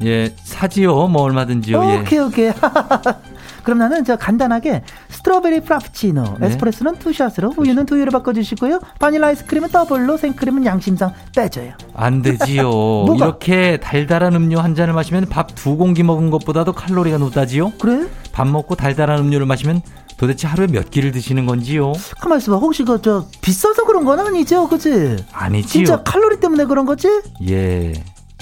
[0.04, 1.08] 예, 사지요.
[1.08, 1.82] 뭐 얼마든지요.
[1.84, 1.96] 예.
[1.98, 2.50] 오케이 오케이
[3.62, 6.46] 그럼 나는 저 간단하게 strawberry Frappuccino 네.
[6.46, 13.04] 에스프레소는 two shot으로 우유는 두유로 바꿔주시고요 바닐라 아이스크림은 더블로 생크림은 양심상 빼줘요 안 되지요.
[13.14, 17.72] 이렇게 달달한 음료 한 잔을 마시면 밥 두 공기 먹은 것보다도 칼로리가 높다지요?
[17.78, 18.06] 그래?
[18.32, 19.82] 밥 먹고 달달한 음료를 마시면
[20.16, 21.92] 도대체 하루에 몇 끼를 드시는 건지요?
[22.20, 25.16] 가만 있어봐 혹시 그 저 비싸서 그런 건 아니죠 그치?
[25.32, 25.68] 아니지요.
[25.84, 27.08] 진짜 칼로리 때문에 그런 거지?
[27.48, 27.92] 예.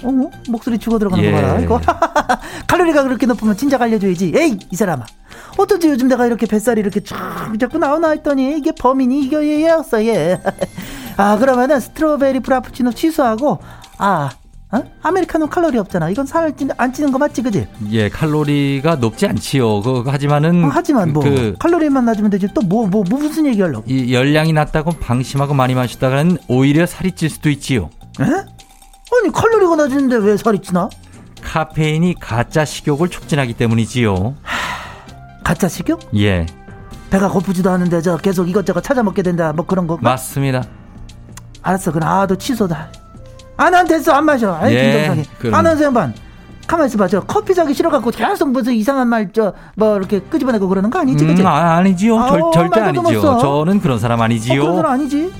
[0.05, 1.31] 어머 목소리 죽어 들어가는 예.
[1.33, 1.81] 거 봐라 이거
[2.67, 5.05] 칼로리가 그렇게 높으면 진작 알려줘야지 에이 이 사람아
[5.57, 10.39] 어쩐지 요즘 내가 이렇게 뱃살이 이렇게 쫙 자꾸 나오나 했더니 이게 범인이 이거 얘였어 얘
[11.17, 13.59] 아 그러면은 strawberry Frappuccino 취소하고
[13.99, 14.31] 아
[14.71, 14.83] 어?
[15.03, 19.81] 아메리카노 칼로리 없잖아 이건 살안 찌는 거 맞지 그지 예, 칼로리가 높지 않지요.
[19.81, 20.65] 그, 하지만은.
[20.65, 25.75] 어, 하지만 뭐 그, 칼로리만 낮으면 되지 또뭐뭐 무슨 얘기하려고 이 열량이 낮다고 방심하고 많이
[25.75, 27.89] 마시다가는 오히려 살이 찔 수도 있지요.
[28.21, 28.58] 에?
[29.13, 30.89] 아니 칼로리가 낮은데 왜 살이 찌나
[31.43, 34.35] 카페인이 가짜 식욕을 촉진하기 때문이지요.
[35.45, 36.45] 가짜 식욕 예,
[37.11, 40.63] 배가 고프지도 않은데 저 계속 이것저것 찾아 먹게 된다 뭐 그런 거 맞습니다.
[41.63, 42.91] 알았어 그럼 아너 취소다
[43.57, 45.55] 아난 됐어 안 마셔 아이 예, 김정상이.
[45.55, 46.15] 아나운서 양반
[46.67, 50.91] 가만 있어봐 저 커피 자기 싫어갖고 계속 무슨 이상한 말 저 뭐 이렇게 끄집어내고 그러는
[50.91, 52.19] 거 아니지 그치 음, 아, 아니지요.
[52.29, 53.39] 절, 아우, 절대 말도 아니지요.
[53.39, 54.61] 저는 그런 사람 어, 아니지요.
[54.61, 55.33] 그런 사람 아니지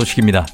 [0.00, 0.46] 소식입니다.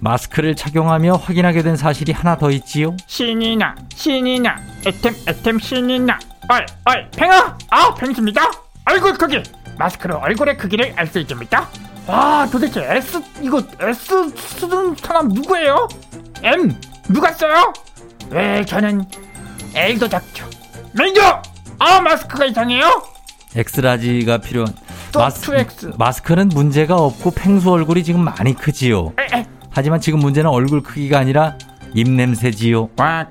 [0.00, 2.96] 마스크를 착용하며 확인하게 된 사실이 하나 더 있지요.
[3.06, 6.18] 신이 나 신이 나 애템 애템 신이 나.
[6.50, 7.58] 어이 어이 팽아!
[7.70, 8.50] 아 팽수입니다.
[8.86, 9.42] 얼굴 크기.
[9.78, 11.68] 마스크로 얼굴의 크기를 알 수 있습니다
[12.08, 15.86] 와 도대체 S 이거 S 쓰는 사람 누구예요?
[16.42, 16.74] M
[17.08, 17.72] 누가 써요?
[18.30, 19.04] 왜 저는
[19.74, 20.48] L도 작죠.
[20.94, 21.42] 매니저
[21.78, 23.02] 아 마스크가 이상해요?
[23.54, 24.74] X large가 필요한
[25.12, 25.98] 또 2X.
[25.98, 29.12] 마스크는 문제가 없고 펭수 얼굴이 지금 많이 크지요.
[29.70, 31.56] 하지만 지금 문제는 얼굴 크기가 아니라
[31.94, 32.90] 입냄새지요.
[32.96, 33.26] 와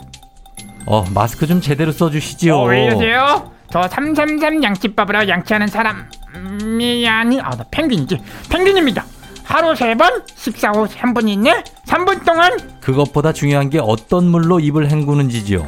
[0.85, 2.55] 어, 마스크 좀 제대로 써주시지요.
[2.57, 3.51] 어, 왜 이러세요?
[3.71, 8.17] 저333 양치밥으로 양치하는 사람이 아니 아나 펭귄이지
[8.49, 9.03] 펭귄입니다
[9.43, 15.67] 하루 세번 식사 후 3분 이내 3분 동안 그것보다 중요한 게 어떤 물로 입을 헹구는지지요.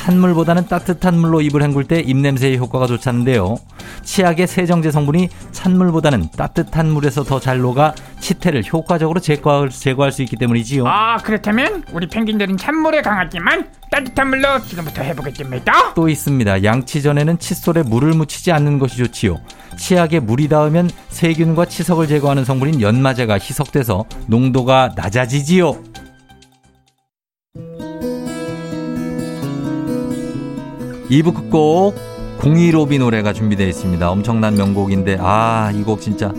[0.00, 3.56] 찬물보다는 따뜻한 물로 입을 헹굴 때 입냄새의 효과가 좋다는데요.
[4.02, 10.36] 치약의 세정제 성분이 찬물보다는 따뜻한 물에서 더 잘 녹아 치태를 효과적으로 제거할, 제거할 수 있기
[10.36, 10.86] 때문이지요.
[10.86, 16.64] 아 그렇다면 우리 펭귄들은 찬물에 강하지만 따뜻한 물로 지금부터 해보겠습니다 또 있습니다.
[16.64, 19.38] 양치 전에는 칫솔에 물을 묻히지 않는 것이 좋지요.
[19.76, 25.89] 치약에 물이 닿으면 세균과 치석을 제거하는 성분인 연마제가 희석돼서 농도가 낮아지지요.
[31.10, 31.96] 2부 끝곡
[32.38, 34.10] 015비 노래가 준비되어 있습니다.
[34.10, 36.32] 엄청난 명곡인데 아 이 곡 진짜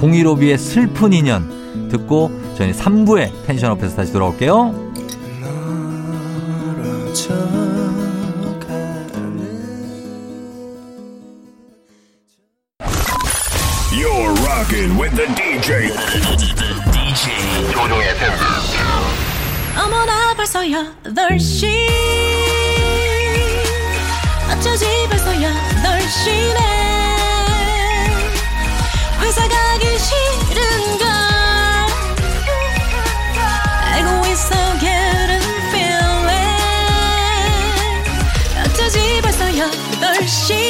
[0.00, 4.88] 015비의 슬픈 인연 듣고 저희는 3부에 텐션업해서 다시 돌아올게요.
[13.92, 15.88] You're rocking with the DJ.
[16.92, 18.30] DJ 조종의 팬.
[19.80, 21.66] 어머나 벌써 8시
[24.58, 26.58] 어쩌지 벌써 8시네
[29.20, 31.06] 회사 가기 싫은 걸
[33.92, 36.28] 알고 있어 getting feeling
[38.66, 40.68] 어쩌지 벌써 8시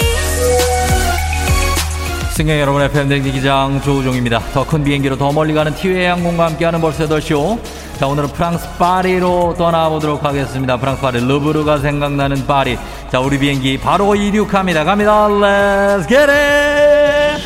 [2.35, 4.39] 승객 여러분의 팬댕기 기장 조우종입니다.
[4.53, 7.59] 더 큰 비행기로 더 멀리 가는 티웨이 항공과 함께하는 벌써 8시오.
[7.99, 10.77] 자, 오늘은 프랑스 파리로 떠나보도록 하겠습니다.
[10.77, 12.79] 프랑스 파리, 르브르가 생각나는 파리.
[13.11, 14.85] 자, 우리 비행기 바로 이륙합니다.
[14.85, 15.29] 갑니다.
[15.29, 17.39] Let's get it!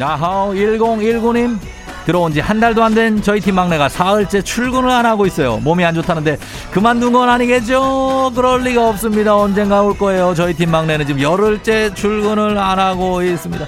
[0.00, 1.58] 야호 1019님
[2.06, 5.58] 들어온 지 한 달도 안 된 저희 팀 막내가 사흘째 출근을 안 하고 있어요.
[5.58, 6.38] 몸이 안 좋다는데
[6.70, 8.32] 그만둔 건 아니겠죠?
[8.34, 9.36] 그럴 리가 없습니다.
[9.36, 10.32] 언젠가 올 거예요.
[10.34, 13.66] 저희 팀 막내는 지금 열흘째 출근을 안 하고 있습니다.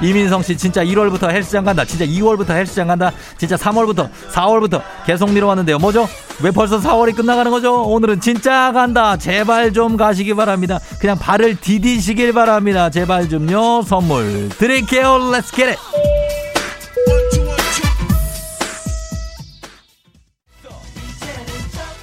[0.00, 1.84] 이민성 씨 진짜 1월부터 헬스장 간다.
[1.84, 3.12] 진짜 2월부터 헬스장 간다.
[3.36, 5.78] 진짜 3월부터 4월부터 계속 미뤄왔는데요.
[5.78, 6.08] 뭐죠?
[6.42, 7.82] 왜 벌써 4월이 끝나가는 거죠?
[7.82, 9.16] 오늘은 진짜 간다.
[9.16, 10.78] 제발 좀 가시기 바랍니다.
[11.00, 12.90] 그냥 발을 디디시길 바랍니다.
[12.90, 13.82] 제발 좀요.
[13.82, 15.18] 선물 드릴게요.
[15.32, 15.78] Let's get it.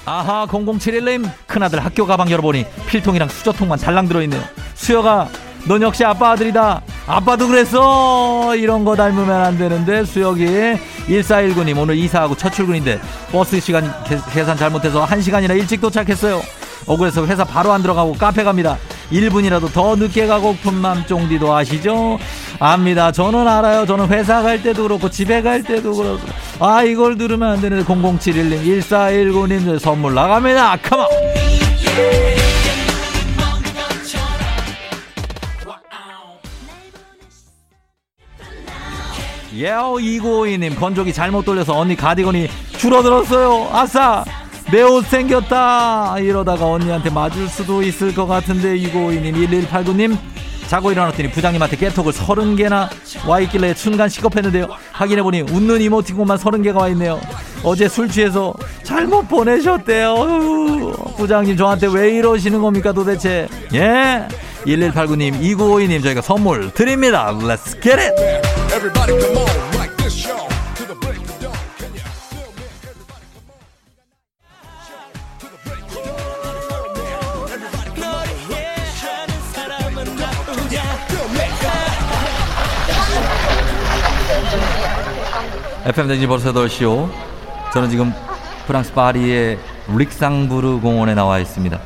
[0.06, 4.40] 아하 0071님 큰아들 학교 가방 열어보니 필통이랑 수저통만 달랑 들어있네요
[4.76, 5.30] 수여가
[5.68, 10.46] 넌 역시 아빠 아들이다 아빠도 그랬어 이런 거 닮으면 안 되는데 수혁이
[11.08, 13.00] 1419님 오늘 이사하고 첫 출근인데
[13.32, 16.42] 버스 시간 계- 계산 잘못해서 1시간이나 일찍 도착했어요
[16.88, 18.78] 억울해서 회사 바로 안 들어가고 카페 갑니다
[19.12, 22.18] 1분이라도 더 늦게 가고픈 맘 쫑디도 아시죠?
[22.60, 23.12] 압니다.
[23.12, 23.86] 저는 알아요.
[23.86, 26.22] 저는 회사 갈 때도 그렇고 집에 갈 때도 그렇고
[26.60, 30.78] 아 이걸 들으면 안 되는데 0071님 1419님 선물 나갑니다.
[30.78, 31.06] 컴온
[39.56, 43.70] 예오 2952님 건조기 잘못 돌려서 언니 가디건이 줄어들었어요.
[43.72, 44.24] 아싸!
[44.72, 46.18] 내 옷 생겼다!
[46.20, 50.18] 이러다가 언니한테 맞을 수도 있을 것 같은데 2952님 1189님.
[50.68, 52.90] 자고 일어났더니 부장님한테 깨톡을 30개나
[53.28, 54.66] 와 있길래 순간 시겁했는데요.
[54.94, 57.22] 확인해보니 웃는 이모티콘만 30개가 와 있네요.
[57.64, 60.10] 어제 술 취해서 잘못 보내셨대요.
[60.14, 63.48] 어휴, 부장님 저한테 왜 이러시는 겁니까 도대체?
[63.76, 64.28] 예
[64.66, 68.14] 1189님 2952님 저희가 선물 드립니다 Let's get it?
[85.86, 87.12] FM 댕지 벌써 8시오.
[87.72, 88.12] 저는 지금
[88.66, 89.60] 프랑스 파리의
[89.96, 91.80] 릭상부르 공원에 나와 있습니다.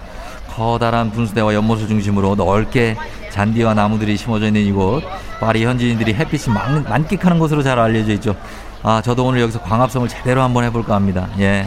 [0.60, 2.98] 커다란 분수대와 연못을 중심으로 넓게
[3.32, 5.02] 잔디와 나무들이 심어져 있는 이곳.
[5.40, 8.36] 파리 현지인들이 햇빛이 만, 만끽하는 곳으로 잘 알려져 있죠.
[8.84, 11.30] 아, 저도 오늘 여기서 광합성을 제대로 한번 해볼까 합니다.
[11.40, 11.66] 예.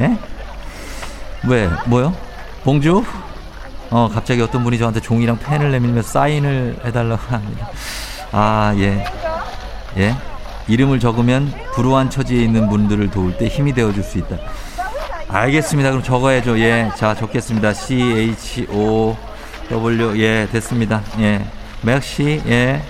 [0.00, 0.18] 예?
[1.46, 1.70] 왜?
[1.86, 2.12] 뭐요?
[2.64, 3.04] 봉주?
[3.90, 7.68] 어, 갑자기 어떤 분이 저한테 종이랑 펜을 내밀며 사인을 해달라고 합니다.
[8.32, 9.04] 아, 예.
[9.98, 10.16] 예?
[10.66, 14.36] 이름을 적으면 불우한 처지에 있는 분들을 도울 때 힘이 되어줄 수 있다.
[15.32, 15.90] 알겠습니다.
[15.90, 16.58] 그럼 적어야죠.
[16.58, 16.90] 예.
[16.96, 17.72] 자, 적겠습니다.
[17.72, 19.16] C, H, O,
[19.70, 20.18] W.
[20.20, 21.02] 예, 됐습니다.
[21.20, 21.44] 예.
[21.80, 22.82] merci, 예.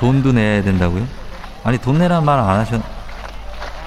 [0.00, 1.06] 돈도 내야 된다고요?
[1.64, 2.82] 아니, 돈 내란 말 안 하셨,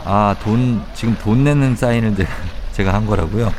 [0.05, 2.15] 아, 돈, 지금 돈 내는 사인을
[2.71, 3.53] 제가, 한 거라고요?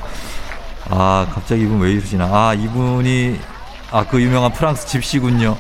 [0.88, 2.24] 아, 갑자기 이분 왜 이러시나?
[2.24, 3.38] 아, 이분이,
[3.90, 5.54] 아, 그 유명한 프랑스 집시군요.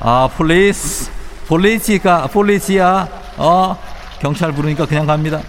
[0.00, 1.12] 아, police,
[1.46, 3.76] police가, police야, 어,
[4.20, 5.40] 경찰 부르니까 그냥 갑니다.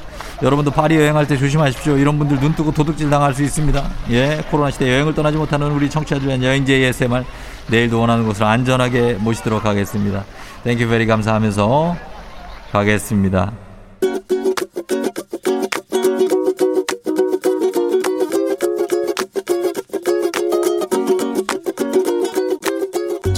[0.43, 1.97] 여러분도 파리 여행할 때 조심하십시오.
[1.97, 3.89] 이런 분들 눈 뜨고 도둑질 당할 수 있습니다.
[4.11, 7.23] 예, 코로나 시대 여행을 떠나지 못하는 우리 청취자들 위한 여행지 ASMR
[7.67, 10.25] 내일도 원하는 곳으로 안전하게 모시도록 하겠습니다.
[10.65, 11.95] thank you very 감사하면서
[12.73, 13.53] 가겠습니다.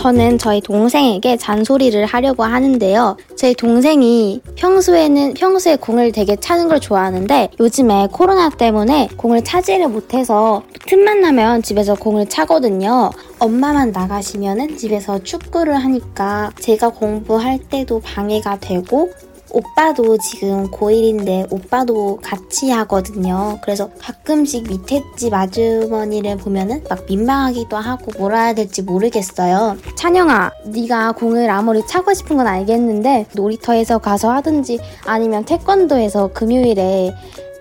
[0.05, 3.17] 저는 저희 동생에게 잔소리를 하려고 하는데요.
[3.45, 10.63] 제 동생이 평소에는 평소에 공을 되게 차는 걸 좋아하는데 요즘에 코로나 때문에 공을 차지를 못해서
[10.87, 13.11] 틈만 나면 집에서 공을 차거든요.
[13.37, 19.11] 엄마만 나가시면은 집에서 축구를 하니까 제가 공부할 때도 방해가 되고
[19.55, 23.57] 오빠도 지금 고1인데 오빠도 같이 하거든요.
[23.63, 29.77] 그래서 가끔씩 밑에 집 아주머니를 보면은 막 민망하기도 하고 뭐라 해야 될지 모르겠어요.
[29.95, 37.13] 찬영아, 네가 공을 아무리 차고 싶은 건 알겠는데 놀이터에서 가서 하든지 아니면 태권도에서 금요일에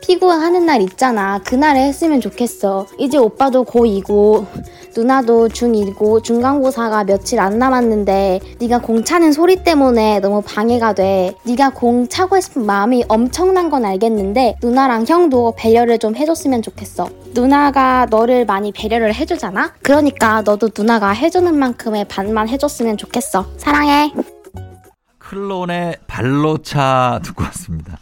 [0.06, 1.38] 피구 하는 날 있잖아.
[1.38, 2.86] 그날에 했으면 좋겠어.
[2.98, 4.44] 이제 오빠도 고2고
[4.94, 11.32] 누나도 중1고 중간고사가 며칠 안 남았는데 네가 공 차는 소리 때문에 너무 방해가 돼.
[11.44, 17.08] 네가 공 차고 싶은 마음이 엄청난 건 알겠는데 누나랑 형도 배려를 좀 해줬으면 좋겠어.
[17.32, 19.72] 누나가 너를 많이 배려를 해주잖아?
[19.82, 23.46] 그러니까 너도 누나가 해주는 만큼의 반만 해줬으면 좋겠어.
[23.56, 24.12] 사랑해.
[25.18, 27.98] 클론의 발로차 듣고 왔습니다.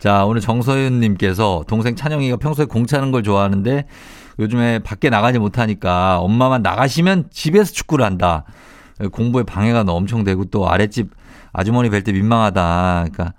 [0.00, 3.84] 자, 오늘 정서윤님께서 동생 찬영이가 평소에 공 차는 걸 좋아하는데
[4.38, 8.44] 요즘에 밖에 나가지 못하니까 엄마만 나가시면 집에서 축구를 한다.
[9.12, 11.10] 공부에 방해가 엄청 되고 또 아랫집
[11.52, 13.08] 아주머니 뵐 때 민망하다.
[13.12, 13.34] 그러니까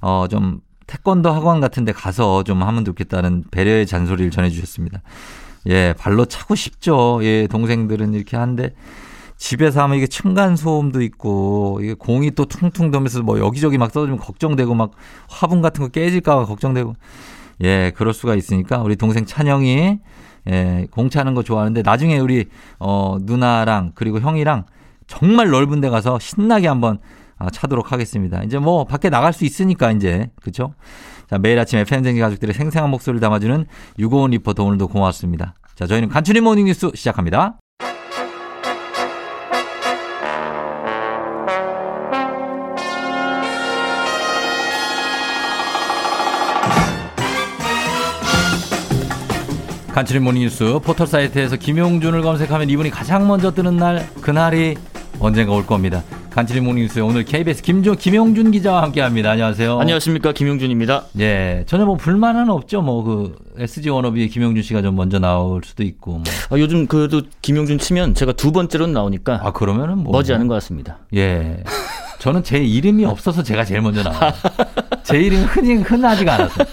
[0.00, 5.02] 어 좀 태권도 학원 같은 데 가서 좀 하면 좋겠다는 배려의 잔소리를 전해 주셨습니다.
[5.66, 7.18] 예, 발로 차고 싶죠.
[7.22, 8.72] 예, 동생들은 이렇게 하는데
[9.36, 14.18] 집에서 하면 이게 층간 소음도 있고 이게 공이 또 퉁퉁 도면서 뭐 여기저기 막 쏟아지면
[14.18, 14.92] 걱정되고 막
[15.28, 16.94] 화분 같은 거 깨질까 봐 걱정되고
[17.62, 19.98] 예, 그럴 수가 있으니까 우리 동생 찬영이
[20.48, 22.46] 예, 공 차는 거 좋아하는데 나중에 우리
[22.78, 24.64] 어 누나랑 그리고 형이랑
[25.06, 26.98] 정말 넓은 데 가서 신나게 한번
[27.36, 28.42] 아, 차도록 하겠습니다.
[28.44, 30.74] 이제 뭐 밖에 나갈 수 있으니까 이제 그렇죠?
[31.28, 33.66] 자, 매일 아침 FM대행진 가족들의 생생한 목소리를 담아주는
[33.98, 35.54] 유고원 리포터 오늘도 고맙습니다.
[35.74, 37.58] 자, 저희는 간추린 모닝 뉴스 시작합니다.
[49.94, 54.74] 간추린 모닝뉴스 포털 사이트에서 김용준을 검색하면 이분이 가장 먼저 뜨는 날 그날이
[55.20, 56.02] 언젠가 올 겁니다.
[56.30, 59.30] 간추린 모닝뉴스 오늘 KBS 김종 김용준 기자와 함께합니다.
[59.30, 59.78] 안녕하세요.
[59.78, 61.04] 안녕하십니까 김용준입니다.
[61.20, 62.82] 예, 전혀 뭐 불만은 없죠.
[62.82, 66.14] 뭐 그 SG 워너비의 김용준 씨가 좀 먼저 나올 수도 있고.
[66.14, 66.22] 뭐.
[66.50, 70.98] 아, 요즘 그래도 김용준 치면 제가 두 번째로 나오니까 아 그러면은 뭐 머지않은 것 같습니다.
[71.14, 71.62] 예.
[72.18, 74.32] 저는 제 이름이 없어서 제가 제일 먼저 나와요.
[75.04, 76.64] 제 이름이 흔히 흔하지가 않아서.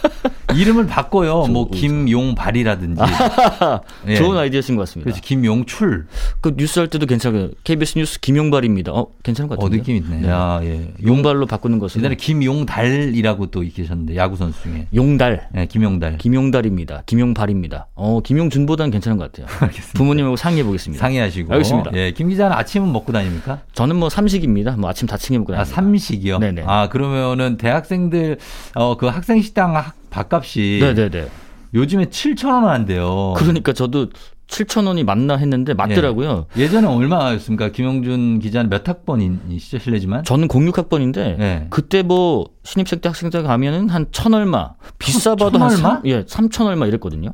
[0.56, 1.48] 이름을 바꿔요.
[1.48, 3.02] 뭐 김용발이라든지.
[4.08, 4.16] 예.
[4.16, 5.06] 좋은 아이디어신 것 같습니다.
[5.12, 6.08] 그렇지 김용출.
[6.42, 7.50] 그 뉴스 할 때도 괜찮아요.
[7.64, 8.92] KBS 뉴스 김용발입니다.
[8.92, 9.78] 어 괜찮은 것어 같은데.
[9.78, 10.28] 느낌 있네.
[10.28, 10.92] 야 예.
[11.06, 14.88] 용발로 바꾸는 것은 예전에 김용달이라고 또 계셨는데 야구 선수 중에.
[14.94, 15.48] 용달.
[15.54, 16.18] 네, 김용달.
[16.18, 17.04] 김용달입니다.
[17.06, 17.88] 김용발입니다.
[17.96, 19.48] 어 김용준보다는 괜찮은 것 같아요.
[19.62, 19.98] 알겠습니다.
[19.98, 21.02] 부모님하고 상의해 보겠습니다.
[21.02, 21.52] 상의하시고.
[21.54, 21.92] 알겠습니다.
[21.96, 23.62] 예, 김 기자는 아침은 먹고 다닙니까?
[23.74, 24.72] 저는 뭐 삼식입니다.
[24.78, 25.76] 뭐 아침 다층해 먹고 아, 다닙니다.
[25.76, 26.40] 삼식이요?
[26.40, 26.64] 네네.
[26.66, 28.38] 아, 그러면은 대학생들,
[28.76, 30.80] 어, 그 학생 식당 학- 밥값이.
[30.82, 31.28] 네네네.
[31.74, 33.34] 요즘에 7,000원 한대요.
[33.38, 34.10] 그러니까 저도
[34.48, 36.46] 7천 원이 맞나 했는데 맞더라고요.
[36.58, 36.62] 예.
[36.64, 37.70] 예전에 얼마였습니까?
[37.70, 40.26] 김용준 기자는 몇 학번이시죠, 실례지만?
[40.26, 41.68] 저는 06학번인데 예.
[41.70, 45.78] 그때 뭐 신입생 때 학생들 가면은 한 천 얼마 비싸봐도 천 한 얼마?
[45.78, 47.30] 삼- 예, 3천 얼마 이랬거든요.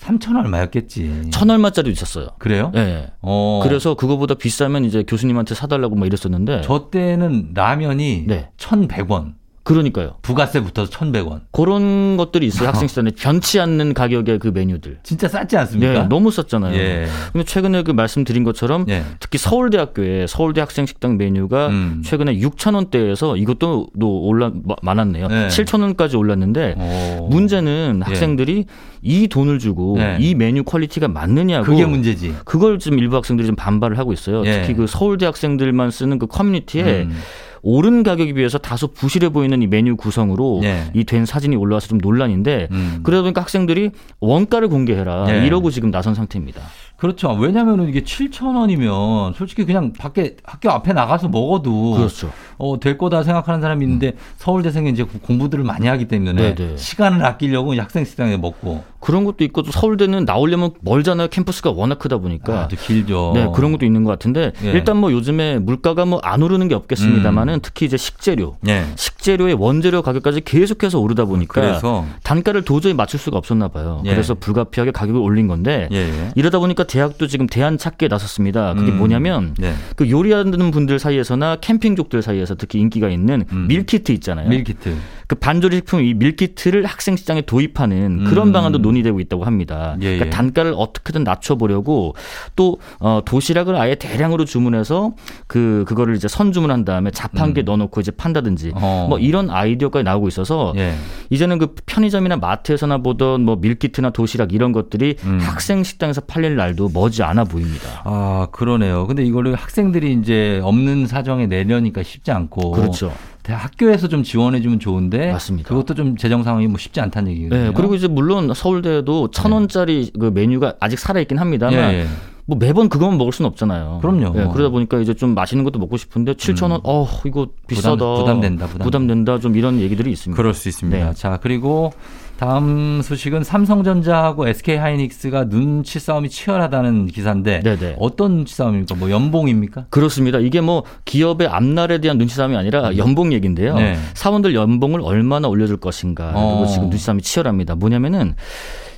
[0.00, 1.28] 3천 얼마였겠지.
[1.30, 2.28] 천 얼마짜리 있었어요.
[2.38, 2.72] 그래요?
[2.74, 3.12] 예, 예.
[3.20, 3.60] 어.
[3.62, 6.62] 그래서 그거보다 비싸면 이제 교수님한테 사달라고 막 이랬었는데.
[6.64, 8.48] 저 때는 라면이 네.
[8.56, 9.34] 1,100원.
[9.64, 10.16] 그러니까요.
[10.22, 11.42] 부가세 붙어서 1,100원.
[11.52, 12.68] 그런 것들이 있어요.
[12.70, 14.98] 학생 시절에 변치 않는 가격의 그 메뉴들.
[15.04, 15.92] 진짜 쌌지 않습니까?
[16.02, 16.74] 네, 너무 쌌잖아요.
[16.76, 17.06] 예.
[17.32, 19.04] 근데 최근에 그 말씀드린 것처럼 예.
[19.20, 22.02] 특히 서울대학교에 서울대 학생 식당 메뉴가 음.
[22.04, 25.28] 최근에 6천 원대에서 이것도 또 올라 마- 많았네요.
[25.28, 25.46] 네.
[25.48, 26.74] 7천 원까지 올랐는데
[27.20, 27.28] 오.
[27.28, 28.04] 문제는 예.
[28.04, 28.66] 학생들이
[29.02, 30.16] 이 돈을 주고 네.
[30.20, 32.34] 이 메뉴 quality가 맞느냐고 그게 문제지.
[32.44, 34.44] 그걸 좀 일부 학생들이 좀 반발을 하고 있어요.
[34.46, 34.60] 예.
[34.62, 37.16] 특히 그 서울대 학생들만 쓰는 그 커뮤니티에 음.
[37.62, 40.90] 오른 가격에 비해서 다소 부실해 보이는 이 메뉴 구성으로 예.
[40.94, 43.00] 이된 사진이 올라와서 좀 논란인데 음.
[43.02, 43.90] 그러다 보니까 학생들이
[44.20, 45.46] 원가를 공개해라 예.
[45.46, 46.60] 이러고 지금 나선 상태입니다.
[47.02, 47.32] 그렇죠.
[47.32, 52.30] 왜냐면은 이게 7,000원이면 솔직히 그냥 밖에 학교 앞에 나가서 먹어도 그렇죠.
[52.58, 56.76] 어, 될 거다 생각하는 사람이 있는데 서울대생이 이제 공부들을 많이 하기 때문에 네네.
[56.76, 61.26] 시간을 아끼려고 학생 식당에 먹고 그런 것도 있고 또 서울대는 나오려면 멀잖아요.
[61.26, 62.60] 캠퍼스가 워낙 크다 보니까.
[62.62, 63.32] 아주 길죠.
[63.34, 64.70] 네, 그런 것도 있는 것 같은데 예.
[64.70, 68.84] 일단 뭐 요즘에 물가가 뭐 안 오르는 게 없겠습니다만은 특히 이제 식재료, 예.
[68.94, 74.02] 식재료의 원재료 가격까지 계속해서 오르다 보니까 그래서 단가를 도저히 맞출 수가 없었나 봐요.
[74.06, 74.10] 예.
[74.10, 76.30] 그래서 불가피하게 가격을 올린 건데 예, 예.
[76.36, 78.74] 이러다 보니까 대학도 지금 대안 찾기에 나섰습니다.
[78.74, 78.98] 그게 음.
[78.98, 79.72] 뭐냐면 네.
[79.96, 83.66] 그 요리하는 분들 사이에서나 캠핑족들 사이에서 특히 인기가 있는 음.
[83.66, 84.50] meal kit 있잖아요.
[84.50, 84.94] meal kit.
[85.26, 88.52] 그 반조리 식품 이 meal kit를 학생 식당에 도입하는 그런 음.
[88.52, 89.96] 방안도 논의되고 있다고 합니다.
[90.02, 90.30] 예, 그러니까 예.
[90.30, 92.14] 단가를 어떻게든 낮춰보려고
[92.56, 95.14] 또 어, 도시락을 아예 대량으로 주문해서
[95.46, 98.72] 그 그거를 이제 선 주문한 다음에 자판기에 넣어놓고 이제 판다든지 음.
[98.74, 99.06] 어.
[99.08, 100.94] 뭐 이런 아이디어까지 나오고 있어서 예.
[101.30, 105.38] 이제는 그 편의점이나 마트에서나 보던 뭐 meal kit나 도시락 이런 것들이 음.
[105.40, 108.02] 학생 식당에서 팔릴 날도 머지 않아 보입니다.
[108.04, 109.06] 아, 그러네요.
[109.06, 112.70] 근데 이거를 학생들이 이제 없는 사정에 내려니까 쉽지 않고.
[112.72, 113.12] 그렇죠.
[113.42, 115.68] 대- 학교에서 좀 지원해주면 좋은데 맞습니다.
[115.68, 117.64] 그것도 좀 재정 상황이 뭐 쉽지 않다는 얘기거든요.
[117.68, 122.06] 네, 그리고 이제 물론 서울대도 천 원짜리 그 메뉴가 아직 살아있긴 합니다만 예, 예.
[122.44, 123.98] 뭐 매번 그것만 먹을 수는 없잖아요.
[124.02, 124.32] 그럼요.
[124.36, 127.96] 예, 그러다 보니까 이제 좀 맛있는 것도 먹고 싶은데 7천 원, 어 이거 비싸다.
[127.96, 128.84] 부담 된다, 부담.
[128.84, 129.38] 부담 된다.
[129.38, 130.36] 좀 이런 얘기들이 있습니다.
[130.36, 131.08] 그럴 수 있습니다.
[131.08, 131.14] 네.
[131.14, 131.92] 자, 그리고
[132.38, 137.96] 다음 소식은 삼성전자하고 SK 하이닉스가 눈치 싸움이 치열하다는 기사인데 네네.
[138.00, 138.96] 어떤 눈치 싸움입니까?
[138.96, 139.86] 뭐 연봉입니까?
[139.90, 140.38] 그렇습니다.
[140.40, 143.76] 이게 뭐 기업의 앞날에 대한 눈치 싸움이 아니라 연봉 얘기인데요.
[143.76, 143.96] 네.
[144.14, 146.32] 사원들 연봉을 얼마나 올려줄 것인가.
[146.34, 146.56] 어.
[146.56, 147.76] 그리고 지금 눈치 싸움이 치열합니다.
[147.76, 148.34] 뭐냐면은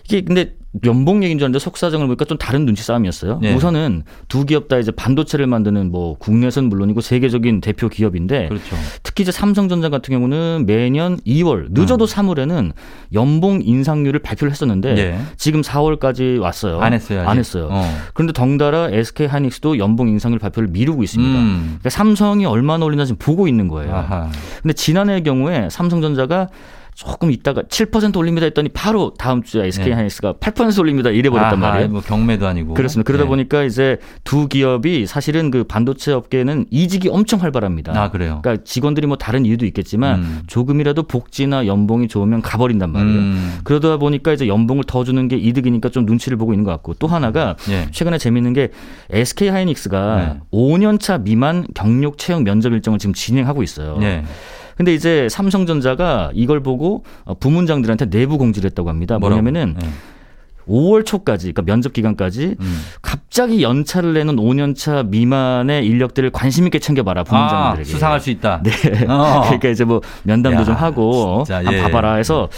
[0.05, 3.39] 이게 근데 연봉 얘기인 줄 알았는데 속사정을 보니까 좀 다른 눈치 싸움이었어요.
[3.41, 3.55] 네.
[3.55, 8.77] 우선은 두 기업 다 이제 반도체를 만드는 뭐 국내선 물론이고 세계적인 대표 기업인데 그렇죠.
[9.05, 12.73] 특히 이제 삼성전자 같은 경우는 매년 2월 늦어도 3월에는
[13.13, 14.99] 연봉 인상률을 발표를 했었는데 음.
[14.99, 15.19] 예.
[15.37, 16.81] 지금 4월까지 왔어요.
[16.81, 17.29] 안 했어요, 아직?
[17.29, 17.69] 안 했어요.
[17.71, 17.97] 어.
[18.13, 21.39] 그런데 덩달아 SK 하이닉스도 연봉 인상률 발표를 미루고 있습니다.
[21.39, 21.63] 음.
[21.67, 23.95] 그러니까 삼성이 얼마나 올리나 지금 보고 있는 거예요.
[23.95, 24.29] 아하.
[24.61, 26.49] 근데 지난해의 경우에 삼성전자가
[26.95, 29.92] 조금 있다가 7% 올립니다 했더니 바로 다음 주에 SK 네.
[29.95, 31.88] 하이닉스가 8% 올립니다 이래 버렸단 말이에요.
[31.88, 32.74] 뭐 경매도 아니고.
[32.74, 33.07] 그렇습니다.
[33.07, 33.28] 그러다 네.
[33.28, 38.01] 보니까 이제 두 기업이 사실은 그 반도체 업계는 이직이 엄청 활발합니다.
[38.01, 38.40] 아, 그래요?
[38.42, 40.42] 그러니까 직원들이 뭐 다른 이유도 있겠지만 음.
[40.47, 43.18] 조금이라도 복지나 연봉이 좋으면 가버린단 말이에요.
[43.18, 43.59] 음.
[43.64, 47.09] 그러다 보니까 이제 연봉을 더 주는 게 이득이니까 좀 눈치를 보고 있는 것 같고 또
[47.09, 47.88] 하나가 예.
[47.90, 48.70] 최근에 재밌는 게
[49.11, 50.40] SK 하이닉스가 네.
[50.53, 53.99] 5년 차 미만 경력 채용 면접 일정을 지금 진행하고 있어요.
[54.75, 54.77] 예.
[54.77, 59.18] 근데 이제 삼성전자가 이걸 보고 어, 부문장들한테 내부 공지를 했다고 합니다.
[59.18, 59.87] 뭐냐면은 예.
[60.66, 62.81] 5월 초까지, 그러니까 면접 기간까지 음.
[63.03, 67.85] 갑자기 연차를 내는 5년차 미만의 인력들을 관심 있게 챙겨봐라 아, 부문장들에게.
[67.91, 68.62] 수상할 수 있다.
[68.64, 68.70] 네.
[69.07, 69.43] 어.
[69.45, 71.83] 그러니까 이제 뭐 면담도 야, 좀 하고 진짜, 한번 예.
[71.83, 72.49] 봐봐라 해서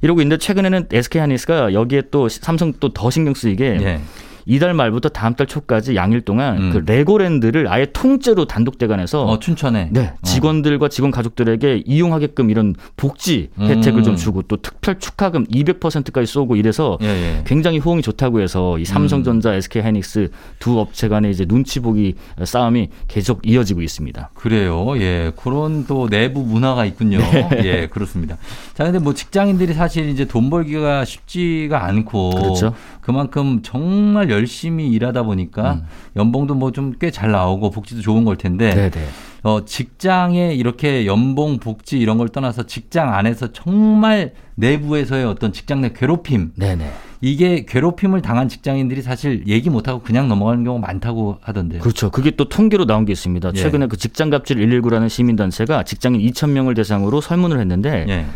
[0.00, 4.00] 이러고 있는데 최근에는 SK 하이닉스가 여기에 또 삼성 또 더 신경 쓰이게 예.
[4.46, 6.70] 이달 말부터 다음 달 초까지 양일 동안 음.
[6.72, 9.88] 그 레고랜드를 아예 통째로 단독 대관해서 어, 춘천에.
[9.92, 14.04] 네, 직원들과 직원 가족들에게 이용하게끔 이런 복지 혜택을 음.
[14.04, 17.42] 좀 주고 또 특별 축하금 200%까지 쏘고 이래서 예, 예.
[17.46, 22.88] 굉장히 호응이 좋다고 해서 이 삼성전자, SK 하이닉스 두 업체 간의 이제 눈치 보기 싸움이
[23.08, 24.30] 계속 이어지고 있습니다.
[24.34, 24.98] 그래요.
[24.98, 25.32] 예.
[25.36, 27.18] 그런 또 내부 문화가 있군요.
[27.18, 27.48] 네.
[27.64, 28.36] 예, 그렇습니다.
[28.74, 32.74] 자, 근데 뭐 직장인들이 사실 이제 돈 벌기가 쉽지가 않고 그렇죠.
[33.00, 35.82] 그만큼 정말 열심히 일하다 보니까
[36.16, 38.90] 연봉도 뭐 좀 꽤 잘 나오고 복지도 좋은 걸 텐데 음.
[38.90, 39.06] 네네.
[39.44, 45.92] 어, 직장에 이렇게 연봉, 복지 이런 걸 떠나서 직장 안에서 정말 내부에서의 어떤 직장 내
[45.92, 46.90] 괴롭힘 네네.
[47.20, 51.80] 이게 괴롭힘을 당한 직장인들이 사실 얘기 못하고 그냥 넘어가는 경우가 많다고 하던데요.
[51.80, 52.10] 그렇죠.
[52.10, 53.50] 그게 또 통계로 나온 게 있습니다.
[53.54, 53.58] 예.
[53.58, 58.26] 최근에 그 직장갑질 119라는 시민단체가 직장인 2,000명을 대상으로 설문을 했는데 예.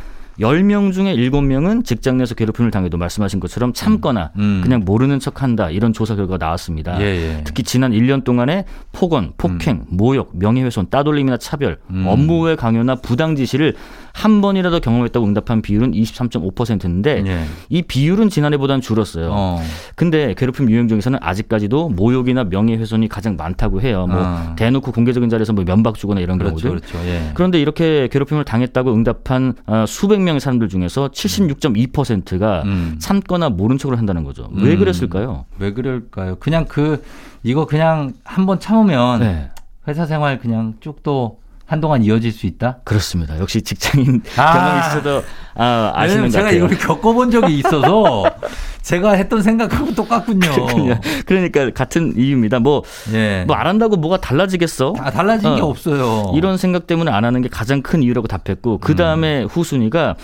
[0.41, 4.61] 10명 중에 7명은 직장 내에서 괴롭힘을 당해도 말씀하신 것처럼 참거나 음.
[4.63, 7.01] 그냥 모르는 척한다 이런 조사 결과가 나왔습니다.
[7.01, 7.45] 예, 예.
[7.45, 12.05] 특히 지난 1년 동안에 폭언, 폭행, 모욕, 명예훼손, 따돌림이나 차별, 음.
[12.07, 13.75] 업무의 강요나 부당 지시를
[14.19, 17.45] 한 번이라도 경험했다고 응답한 비율은 23.5%인데 예.
[17.69, 19.29] 이 비율은 지난해보다는 줄었어요.
[19.31, 19.63] 어.
[19.95, 24.09] 근데 괴롭힘 유형 중에서는 아직까지도 모욕이나 명예훼손이 가장 많다고 해요.
[24.09, 24.57] 뭐 아.
[24.57, 26.89] 대놓고 공개적인 자리에서 뭐 면박 주거나 이런 그렇죠, 경우들.
[26.89, 27.09] 그렇죠.
[27.09, 27.31] 예.
[27.35, 32.97] 그런데 이렇게 괴롭힘을 당했다고 응답한 어, 수백 명의 사람들 중에서 76.2%가 음.
[32.99, 34.49] 참거나 모른 척을 한다는 거죠.
[34.53, 34.79] 왜 음.
[34.81, 35.45] 그랬을까요?
[35.61, 36.35] 왜 그럴까요?
[36.41, 37.05] 그냥 그
[37.45, 39.51] 이거 그냥 한번 참으면 네.
[39.87, 41.39] 회사 생활 그냥 쭉또
[41.69, 42.79] 한동안 이어질 수 있다.
[42.83, 43.39] 그렇습니다.
[43.39, 44.53] 역시 직장인 아.
[44.53, 45.23] 경험이 있어서
[45.55, 46.65] 아, 아시는 제가 같아요.
[46.65, 48.25] 이걸 겪어본 적이 있어서
[48.81, 50.51] 제가 했던 생각하고 똑같군요.
[50.51, 50.99] 그렇군요.
[51.27, 52.61] 그러니까 같은 이유입니다.
[52.61, 53.45] 뭐, 예.
[53.47, 54.95] 뭐안 한다고 뭐가 달라지겠어?
[54.95, 55.67] 다 달라진 게 어.
[55.67, 56.33] 없어요.
[56.35, 60.17] 이런 생각 때문에 안 하는 게 가장 큰 이유라고 답했고 그 다음에 후순위가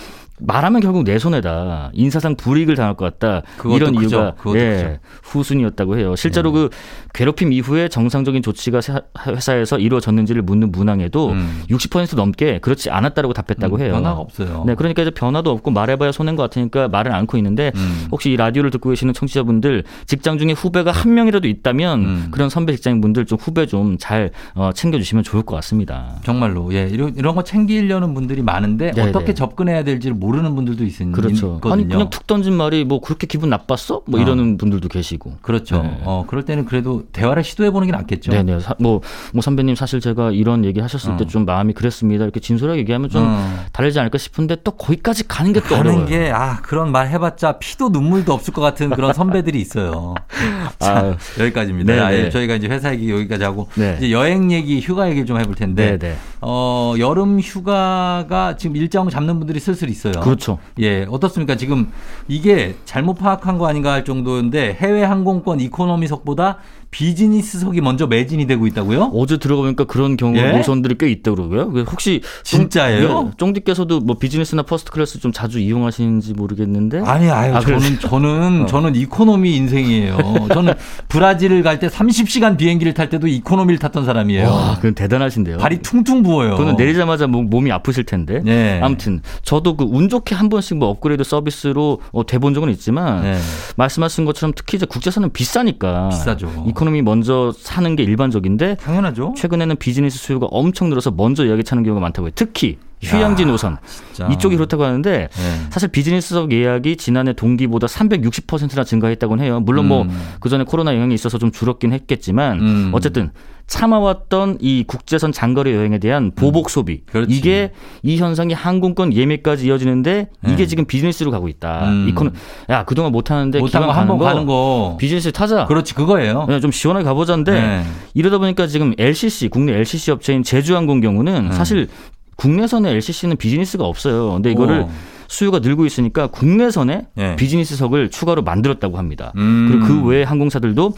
[0.47, 1.91] 말하면 결국 내 손해다.
[1.95, 3.43] 인사상 불이익을 당할 것 같다.
[3.75, 3.95] 이런.
[3.95, 4.99] 이유가 그것도 예.
[5.23, 6.17] 후순위였다고 해요.
[6.17, 6.69] 실제로 그
[7.13, 11.63] 괴롭힘 이후에 정상적인 조치가 사- 회사에서 이루어졌는지를 묻는 문항에도 음.
[11.71, 13.93] 60% 넘게 그렇지 않았다고 답했다고 음, 해요.
[13.93, 14.65] 변화가 없어요.
[14.67, 18.07] 네, 그러니까 이제 변화도 없고 말해봐야 손해인 것 같으니까 말을 않고 있는데 음.
[18.11, 22.29] 혹시 이 라디오를 듣고 계시는 청취자분들 직장 중에 후배가 한 명이라도 있다면 음.
[22.31, 26.17] 그런 선배 직장인분들 좀 후배 좀잘 어, 챙겨주시면 좋을 것 같습니다.
[26.25, 29.35] 정말로 예 이런 이런 거 챙기려는 분들이 많은데 네, 어떻게 네.
[29.35, 31.55] 접근해야 될지를 모르 는 분들도 있, 그렇죠.
[31.57, 31.73] 있거든요.
[31.73, 34.03] 아니 그냥 툭 던진 말이 뭐 그렇게 기분 나빴어?
[34.07, 34.23] 뭐 어.
[34.23, 35.39] 이러는 분들도 계시고.
[35.43, 35.83] 그렇죠.
[35.83, 36.01] 네.
[36.05, 38.31] 어 그럴 때는 그래도 대화를 시도해 보는 게 낫겠죠.
[38.33, 38.61] 네네.
[38.61, 39.01] 사- 뭐,
[39.33, 41.17] 뭐 선배님 사실 제가 이런 얘기 하셨을 어.
[41.17, 42.25] 때좀 마음이 그랬습니다.
[42.25, 43.55] 이렇게 진솔하게 얘기하면 좀 어.
[43.73, 46.07] 다르지 않을까 싶은데 또 거기까지 가는 게 또 어려워요.
[46.07, 50.15] 게아 그런 말 해봤자 피도 눈물도 없을 것 같은 그런 선배들이 있어요.
[50.79, 51.15] 자, 아유.
[51.41, 51.93] 여기까지입니다.
[51.95, 52.31] 네, 아, 예, 네.
[52.31, 53.95] 저희가 이제 회사 얘기 여기까지 하고 네.
[53.99, 56.17] 이제 여행 얘기, 휴가 얘기를 좀 해볼 텐데 네네.
[56.41, 60.14] 어 여름 휴가가 지금 일정 잡는 분들이 슬슬 있어요.
[60.21, 60.59] 그렇죠.
[60.79, 61.57] 예, 어떻습니까?
[61.57, 61.91] 지금
[62.29, 66.59] 이게 잘못 파악한 거 아닌가 할 정도인데 해외 항공권 이코노미석보다
[66.99, 69.11] 비즈니스석이 먼저 매진이 되고 있다고요?
[69.15, 70.53] 어제 들어보니까 그런 경우 예?
[70.53, 71.73] 노선들이 꽤 있더라고요.
[71.73, 73.09] 그 혹시 진짜예요?
[73.09, 77.01] 쫑- 네, 쫑디께서도 뭐 비즈니스나 first class 좀 자주 이용하시는지 모르겠는데.
[77.05, 77.59] 아니, 아유, 아?
[77.61, 78.67] 저는, 저는, 어.
[78.67, 80.17] 저는 이코노미 인생이에요.
[80.55, 80.75] 저는
[81.09, 84.49] 브라질을 갈 때 30시간 비행기를 탈 때도 이코노미를 탔던 사람이에요.
[84.49, 85.59] 와, 그건 대단하신데요.
[85.59, 86.53] 발이 퉁퉁 부어요.
[86.53, 88.41] 그거는 내리자마자 몸, 몸이 아프실 텐데.
[88.45, 88.79] 네.
[88.81, 93.39] 아무튼 저도 그 운 좋게 한 번씩 뭐 업그레이드 서비스로 어, 돼본 적은 있지만 네.
[93.77, 96.65] 말씀하신 것처럼 특히 이제 국제선은 비싸니까 비싸죠.
[96.69, 99.35] 이코노미 먼저 사는 게 일반적인데 당연하죠.
[99.37, 102.33] 최근에는 비즈니스 수요가 엄청 늘어서 먼저 예약이 차는 경우가 많다고 해요.
[102.35, 103.77] 특히 휴양지 야, 노선
[104.13, 104.31] 진짜.
[104.33, 105.67] 이쪽이 그렇다고 하는데 네.
[105.71, 109.61] 사실 비즈니스석 예약이 지난해 동기보다 360%나 증가했다고 해요.
[109.61, 110.35] 물론 뭐 음.
[110.41, 112.91] 그 전에 코로나 영향이 있어서 좀 줄었긴 했겠지만 음.
[112.95, 113.31] 어쨌든
[113.67, 117.25] 참아왔던 이 국제선 장거리 여행에 대한 보복 소비 음.
[117.29, 117.73] 이게
[118.03, 120.67] 이 현상이 항공권 예매까지 이어지는데 이게 네.
[120.67, 121.89] 지금 비즈니스로 가고 있다.
[121.89, 122.07] 음.
[122.11, 122.31] 이코노
[122.69, 124.97] 야 그동안 못 못한 기왕 거한번 가는 거.
[125.01, 125.65] 비즈니스 타자.
[125.65, 126.47] 그렇지, 그거예요.
[126.49, 127.85] 네, 좀 시원하게 가보자인데 네.
[128.13, 131.53] 이러다 보니까 지금 LCC 국내 LCC 업체인 제주항공 경우는 음.
[131.53, 131.89] 사실
[132.37, 134.33] 국내선의 LCC는 비즈니스가 없어요.
[134.33, 134.91] 근데 이거를 오.
[135.29, 137.37] 수요가 늘고 있으니까 국내선에 예.
[137.37, 139.33] 비즈니스석을 추가로 만들었다고 합니다.
[139.37, 139.69] 음.
[139.71, 140.95] 그리고 그 외에 항공사들도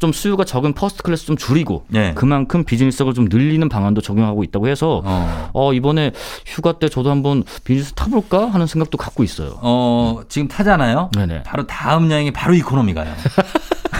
[0.00, 2.12] 좀 수요가 적은 first class 좀 줄이고 예.
[2.14, 5.50] 그만큼 비즈니스석을 좀 늘리는 방안도 적용하고 있다고 해서 어.
[5.52, 6.12] 어, 이번에
[6.46, 9.58] 휴가 때 저도 한번 비즈니스 타볼까 하는 생각도 갖고 있어요.
[9.60, 11.10] 어, 지금 타잖아요.
[11.14, 11.42] 네네.
[11.42, 13.12] 바로 다음 여행이 바로 이코노미 가요.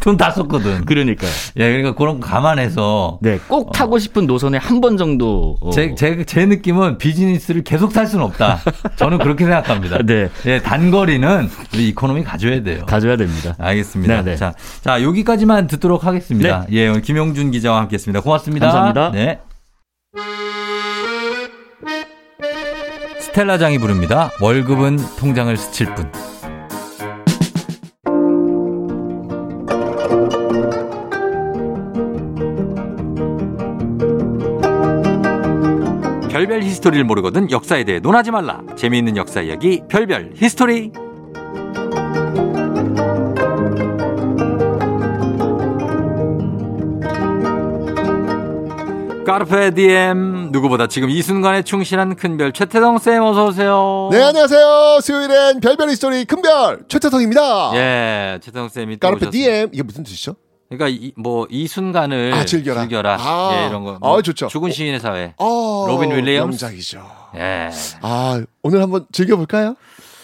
[0.00, 0.84] 돈 다 썼거든.
[0.84, 1.30] 그러니까요.
[1.56, 5.94] 예, 그러니까 그런 거 감안해서 네, 꼭 타고 싶은 노선에 한 번 정도 어, 제,
[5.94, 8.60] 제, 제 느낌은 비즈니스를 계속 탈 수는 없다.
[8.96, 9.98] 저는 그렇게 생각합니다.
[10.06, 10.30] 네.
[10.46, 12.84] 예, 단거리는 우리 이코노미 가줘야 돼요.
[12.86, 13.54] 가줘야 됩니다.
[13.58, 14.22] 알겠습니다.
[14.22, 14.36] 네, 네.
[14.36, 16.64] 자, 자, 여기까지만 듣도록 하겠습니다.
[16.72, 18.20] 예, 오늘 김용준 기자와 함께 했습니다.
[18.22, 18.66] 고맙습니다.
[18.70, 19.10] 감사합니다.
[19.12, 19.38] 네.
[23.20, 24.30] 스텔라장이 부릅니다.
[24.40, 26.10] 월급은 통장을 스칠 뿐.
[36.40, 38.62] 별별 히스토리를 모르거든 역사에 대해 논하지 말라.
[38.74, 40.90] 재미있는 역사 이야기 별별 히스토리.
[49.26, 54.08] carpe diem 누구보다 지금 이 순간에 충실한 큰별 최태성 쌤 어서 오세요.
[54.10, 55.00] 네, 안녕하세요.
[55.02, 57.72] 수요일엔 별별 히스토리 큰별 최태성입니다.
[57.74, 60.36] 예, 최태성 쌤이 또 carpe diem 이게 무슨 뜻이죠?
[60.70, 62.86] 그러니까 뭐이 순간을 아, 즐겨라.
[63.20, 63.50] 아.
[63.62, 63.98] 예, 이런 거.
[64.00, 64.46] 뭐 아, 좋죠.
[64.48, 65.34] 죽은 시인의 사회.
[65.36, 66.64] 어, 로빈 윌리엄스.
[66.64, 67.10] 명작이죠.
[67.36, 67.70] 예.
[68.02, 69.74] 아, 오늘 한번 즐겨볼까요?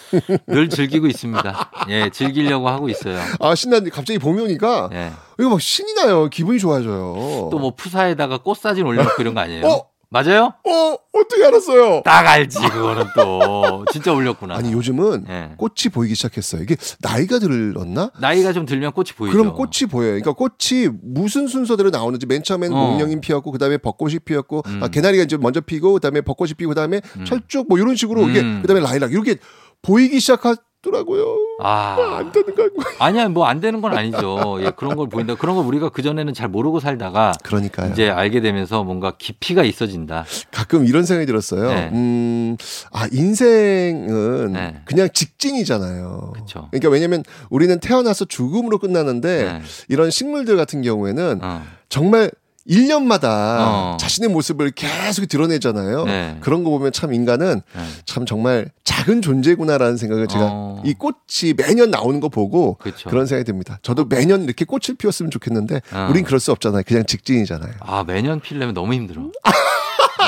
[0.47, 1.71] 늘 즐기고 있습니다.
[1.89, 3.19] 예, 즐기려고 하고 있어요.
[3.41, 5.11] 아, 신나는데 갑자기 봄이 오니까 예.
[5.37, 6.29] 이거 막 신이 나요.
[6.29, 7.49] 기분이 좋아져요.
[7.51, 9.65] 또 뭐 푸사에다가 꽃사진 올려놓고 이런 거 아니에요?
[9.67, 9.85] 어?
[10.09, 10.53] 맞아요?
[10.63, 12.01] 어, 어떻게 알았어요?
[12.05, 13.85] 딱 알지, 그거는 또.
[13.91, 14.55] 진짜 올렸구나.
[14.55, 15.51] 아니, 요즘은 예.
[15.57, 16.61] 꽃이 보이기 시작했어요.
[16.61, 18.11] 이게 나이가 들었나?
[18.19, 19.37] 나이가 좀 들면 꽃이 보이죠.
[19.37, 20.19] 그럼 꽃이 보여요.
[20.19, 22.91] 그러니까 꽃이 무슨 순서대로 나오는지 맨 처음에는 어.
[22.91, 24.83] 목련이 피었고 그 다음에 벚꽃이 피었고 음.
[24.83, 28.29] 아, 개나리가 이제 먼저 피고 그 다음에 벚꽃이 피고 그 다음에 철쭉 뭐 이런 식으로
[28.29, 28.61] 이게 음.
[28.61, 29.35] 그다음에 라일락 이렇게
[29.81, 30.55] 보이기 시작하
[30.91, 31.37] 더라고요.
[31.61, 32.17] 아.
[32.17, 32.69] 안 되는 거
[32.99, 34.57] 아니야, 뭐 안 되는 건 아니죠.
[34.61, 35.35] 예, 그런 걸 보인다.
[35.35, 37.91] 그런 걸 우리가 그전에는 잘 모르고 살다가 그러니까요.
[37.91, 40.25] 이제 알게 되면서 뭔가 깊이가 있어진다.
[40.51, 41.69] 가끔 이런 생각이 들었어요.
[41.69, 41.89] 네.
[41.93, 42.57] 음,
[42.91, 44.81] 아 인생은 네.
[44.85, 46.33] 그냥 직진이잖아요.
[46.35, 46.67] 그쵸.
[46.71, 49.61] 그러니까 왜냐면 우리는 태어나서 죽음으로 끝나는데 네.
[49.89, 51.63] 이런 식물들 같은 경우에는 어.
[51.89, 52.31] 정말
[52.69, 53.23] 1년마다
[53.59, 53.97] 어.
[53.99, 56.05] 자신의 모습을 계속 드러내잖아요.
[56.05, 56.37] 네.
[56.41, 57.81] 그런 거 보면 참 인간은 네.
[58.05, 60.81] 참 정말 작은 존재구나라는 생각을 제가 어.
[60.85, 63.09] 이 꽃이 매년 나오는 거 보고 그쵸.
[63.09, 63.79] 그런 생각이 듭니다.
[63.81, 66.07] 저도 매년 이렇게 꽃을 피웠으면 좋겠는데 어.
[66.09, 66.83] 우린 그럴 수 없잖아요.
[66.85, 67.73] 그냥 직진이잖아요.
[67.79, 69.29] 아, 매년 피려면 너무 힘들어.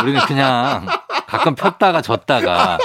[0.03, 0.85] 우리는 그냥
[1.27, 2.77] 가끔 폈다가 졌다가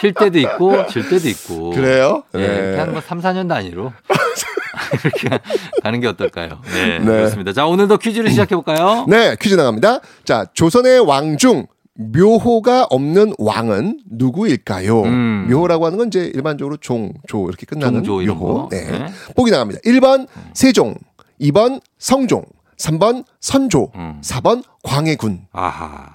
[0.00, 1.70] 필 때도 있고 질 때도 있고.
[1.70, 2.22] 그래요?
[2.34, 2.56] 예, 네.
[2.72, 3.92] 그냥 뭐 3, 4년 단위로
[5.04, 5.38] 이렇게
[5.82, 6.60] 가는 게 어떨까요?
[6.72, 7.04] 네, 네.
[7.04, 7.52] 그렇습니다.
[7.52, 9.04] 자, 오늘도 퀴즈를 시작해 볼까요?
[9.08, 10.00] 네, 퀴즈 나갑니다.
[10.24, 11.66] 자, 조선의 왕 중
[11.98, 15.02] 묘호가 없는 왕은 누구일까요?
[15.04, 15.46] 음.
[15.50, 18.54] 묘호라고 하는 건 이제 일반적으로 종, 조 이렇게 끝나는 종조 묘호.
[18.64, 18.68] 거.
[18.70, 18.84] 네.
[18.90, 19.06] 네.
[19.34, 19.80] 보기 나갑니다.
[19.80, 20.94] 1번 세종,
[21.40, 22.44] 2번 성종,
[22.78, 24.20] 3번 선조, 음.
[24.22, 25.46] 4번 광해군.
[25.52, 26.10] 아하.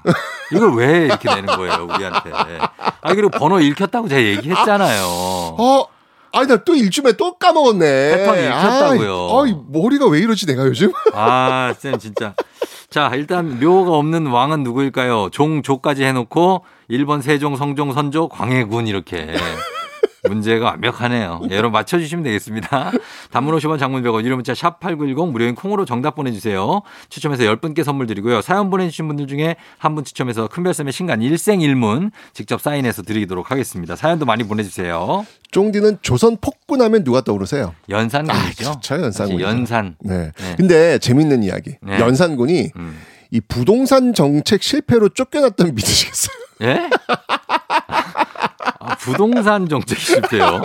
[0.52, 2.32] 이걸 왜 이렇게 내는 거예요, 우리한테?
[2.34, 5.04] 아, 그리고 번호 읽혔다고 제가 얘기했잖아요.
[5.06, 5.86] 어,
[6.34, 8.16] 아니 나 또 일주일에 또 까먹었네.
[8.18, 9.40] 패턴이 읽혔다고요.
[9.42, 10.92] 아이, 머리가 왜 이러지 내가 요즘?
[11.14, 12.34] 아, 쌤 진짜.
[12.90, 15.30] 자, 일단 묘가 없는 왕은 누구일까요?
[15.32, 19.34] 종, 조까지 해놓고 1번 세종, 성종, 선조, 광해군 이렇게.
[20.30, 21.42] 문제가 완벽하네요.
[21.50, 22.92] 예, 여러분 맞춰주시면 되겠습니다.
[23.32, 26.82] 단문 50원 장문 100원 유료 문자 샵 8910 무료인 콩으로 정답 보내주세요.
[27.10, 28.42] 추첨해서 10분께 선물 드리고요.
[28.42, 33.96] 사연 보내주신 분들 중에 한 분 추첨해서 큰별쌤의 신간 일생일문 직접 사인해서 드리도록 하겠습니다.
[33.98, 35.26] 사연도 많이 보내주세요.
[35.52, 37.76] 쫑디는 조선 폭군하면 누가 떠오르세요?
[37.90, 38.70] 연산군이죠.
[38.70, 39.02] 아, 그렇죠.
[39.04, 39.42] 연산군.
[39.42, 39.96] 연산.
[40.00, 40.32] 네.
[40.38, 40.56] 네.
[40.56, 41.76] 근데 재밌는 이야기.
[41.82, 42.00] 네.
[42.00, 42.98] 연산군이 음.
[43.32, 46.36] 이 부동산 정책 실패로 쫓겨났던 믿으시겠어요?
[46.62, 46.90] 예?
[48.84, 50.62] 아, 부동산 정책 실패요.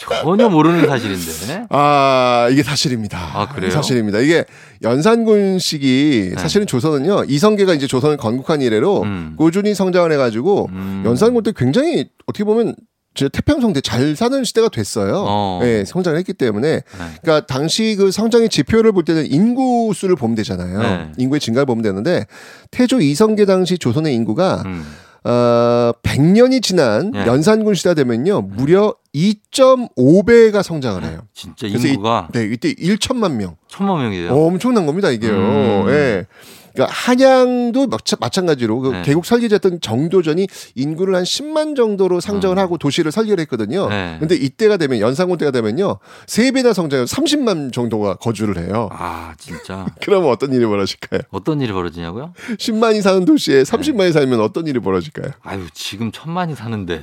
[0.00, 1.66] 전혀 모르는 사실인데.
[1.70, 3.30] 아, 이게 사실입니다.
[3.34, 3.70] 아, 그래요?
[3.70, 4.18] 사실입니다.
[4.20, 4.44] 이게
[4.82, 6.40] 연산군식이 네.
[6.40, 9.34] 사실은 조선은요, 이성계가 이제 조선을 건국한 이래로 음.
[9.36, 10.68] 꾸준히 성장을 해가지고
[11.04, 12.74] 연산군 때 굉장히 어떻게 보면
[13.14, 15.24] 진짜 태평성대 잘 사는 시대가 됐어요.
[15.28, 15.60] 어.
[15.62, 16.80] 예, 성장을 했기 때문에.
[17.22, 20.82] 그러니까 당시 그 성장의 지표를 볼 때는 인구 수를 보면 되잖아요.
[20.82, 21.12] 네.
[21.16, 22.26] 인구의 증가를 보면 되는데
[22.72, 24.84] 태조 이성계 당시 조선의 인구가 음.
[25.24, 27.26] 어, 100년이 지난 네.
[27.26, 28.42] 연산군 시대 되면요.
[28.42, 31.20] 무려 2.5배가 성장을 해요.
[31.32, 33.56] 진짜 인구가 이, 네, 이때 1천만 명.
[33.68, 34.32] 천만 명이에요.
[34.32, 35.32] 어, 엄청난 겁니다, 이게요.
[35.32, 35.88] 음.
[35.88, 36.26] 예.
[36.74, 37.86] 그러니까 한양도
[38.20, 39.02] 마찬가지로 그 네.
[39.02, 43.84] 개국 설계자였던 정도전이 인구를 한 10만 정도로 상정을 하고 도시를 설계를 했거든요.
[43.84, 43.90] 음.
[43.90, 44.16] 네.
[44.18, 45.98] 근데 이때가 되면 연산군 때가 되면요.
[46.26, 48.88] 세배나 성장해서 30만 정도가 거주를 해요.
[48.92, 49.86] 아, 진짜.
[50.02, 51.22] 그러면 어떤 일이 벌어질까요?
[51.30, 52.32] 어떤 일이 벌어지냐고요?
[52.58, 55.32] 10만이 사는 도시에 30만이 살면 어떤 일이 벌어질까요?
[55.42, 57.02] 아유, 지금 천만이 사는데.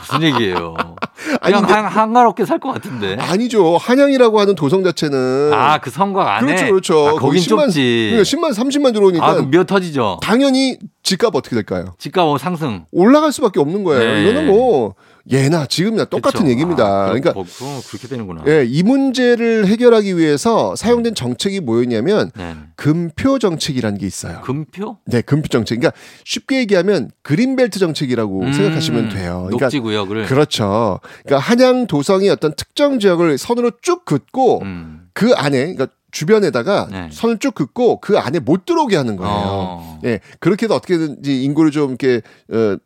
[0.00, 0.74] 무슨 얘기예요?
[1.46, 3.16] 아니, 그냥 근데- 한, 한가롭게 살 것 같은데.
[3.20, 3.76] 아니죠.
[3.76, 6.46] 한양이라고 하는 도성 자체는 아, 그 성곽 안에?
[6.46, 7.08] 그렇죠, 그렇죠.
[7.08, 8.08] 아, 거긴 거기 10만, 좁지.
[8.12, 10.18] 그러니까 10만, 30만 들어오니까 아, 그럼 몇 터지죠?
[10.22, 11.94] 당연히 집값 어떻게 될까요?
[11.98, 12.84] 집값 뭐 상승.
[12.92, 14.00] 올라갈 수밖에 없는 거예요.
[14.14, 14.22] 네.
[14.22, 14.94] 이거는 뭐
[15.30, 16.50] 예나 지금이나 똑같은 그쵸.
[16.50, 16.84] 얘기입니다.
[16.84, 17.44] 아, 그러니까 뭐
[17.88, 18.44] 그렇게 되는구나.
[18.46, 22.54] 예, 이 문제를 해결하기 위해서 사용된 정책이 뭐였냐면 네.
[22.76, 24.40] 금표 정책이라는 게 있어요.
[24.42, 24.98] 금표?
[25.06, 25.80] 네, 금표 정책.
[25.80, 29.44] 그러니까 쉽게 얘기하면 그린벨트 정책이라고 음, 생각하시면 돼요.
[29.46, 30.26] 그러니까 녹지 구역을.
[30.26, 31.00] 그렇죠.
[31.24, 35.08] 그러니까 한양 도성이 어떤 특정 지역을 선으로 쭉 긋고 음.
[35.12, 37.08] 그 안에 그러니까 주변에다가 네.
[37.12, 39.32] 선을 쭉 긋고 그 안에 못 들어오게 하는 거예요.
[39.34, 40.00] 어.
[40.04, 42.78] 예, 그렇게 해서 어떻게든지 인구를 좀 이렇게 어,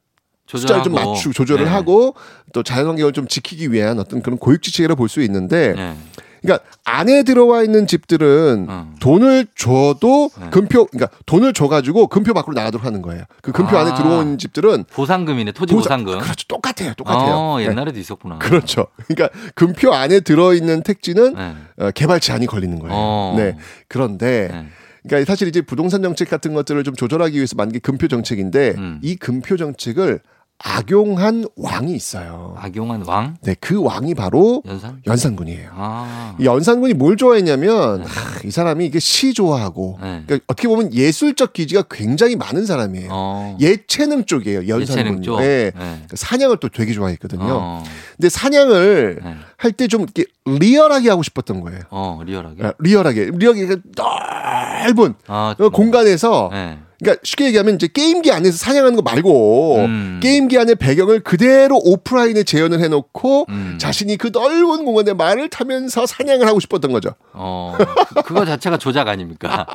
[0.59, 0.94] 숫자를 좀.
[0.94, 1.70] 맞추고 조절을 네.
[1.70, 2.14] 하고
[2.53, 5.96] 또 자연환경을 좀 지키기 위한 어떤 그런 고육지책이라고 볼수 있는데 네.
[6.42, 8.94] 그러니까 안에 들어와 있는 집들은 어.
[9.01, 10.48] 돈을 줘도 네.
[10.51, 13.24] 금표 그러니까 돈을 줘 가지고 금표 밖으로 나가도록 하는 거예요.
[13.42, 13.82] 그 금표 아.
[13.82, 15.53] 안에 들어온 집들은 보상금이네.
[15.53, 16.18] 토지 보상- 보상금.
[16.24, 16.46] 그렇죠.
[16.48, 16.94] 똑같아요.
[16.94, 17.34] 똑같아요.
[17.34, 17.66] 어, 네.
[17.66, 18.38] 옛날에도 있었구나.
[18.38, 18.86] 그렇죠.
[19.07, 21.55] 그러니까 금표 안에 들어 있는 택지는 네.
[21.78, 22.94] 어, 개발 제한이 걸리는 거예요.
[22.94, 23.34] 어.
[23.36, 23.57] 네.
[23.88, 24.66] 그런데 네.
[25.07, 28.98] 그러니까 사실 이제 부동산 정책 같은 것들을 좀 조절하기 위해서 만든 게 금표 정책인데 음.
[29.03, 30.20] 이 금표 정책을
[30.62, 32.54] 악용한 왕이 있어요.
[32.58, 33.36] 악용한 왕?
[33.42, 35.00] 네, 그 왕이 바로 연산?
[35.06, 35.70] 연산군이에요.
[35.72, 36.36] 아.
[36.38, 40.22] 이 연산군이 뭘 좋아했냐면 하, 이 사람이 이게 시 좋아하고 네.
[40.26, 43.08] 그러니까 어떻게 보면 예술적 기지가 굉장히 많은 사람이에요.
[43.11, 43.56] 어.
[43.58, 44.68] 예체능 쪽이에요.
[44.68, 45.22] 연산군이.
[45.22, 45.40] 쪽?
[45.40, 45.72] 네.
[45.74, 46.02] 네.
[46.12, 47.42] 사냥을 또 되게 좋아했거든요.
[47.48, 47.82] 어.
[48.18, 49.36] 근데 사냥을 네.
[49.56, 51.80] 할때 좀 이렇게 리얼하게 하고 싶었던 거예요.
[51.90, 52.64] 어, 리얼하게.
[52.64, 56.78] 아, 리얼하게, 리얼하게 넓은 아, 어, 공간에서 네.
[57.01, 60.20] 그러니까 쉽게 얘기하면 이제 게임기 안에서 사냥하는 거 말고 음.
[60.22, 63.76] 게임기 안의 배경을 그대로 오프라인에 재현을 해놓고 음.
[63.80, 67.14] 자신이 그 넓은 공간에 말을 타면서 사냥을 하고 싶었던 거죠.
[67.32, 67.74] 어,
[68.14, 69.66] 그- 그거 자체가 조작 아닙니까?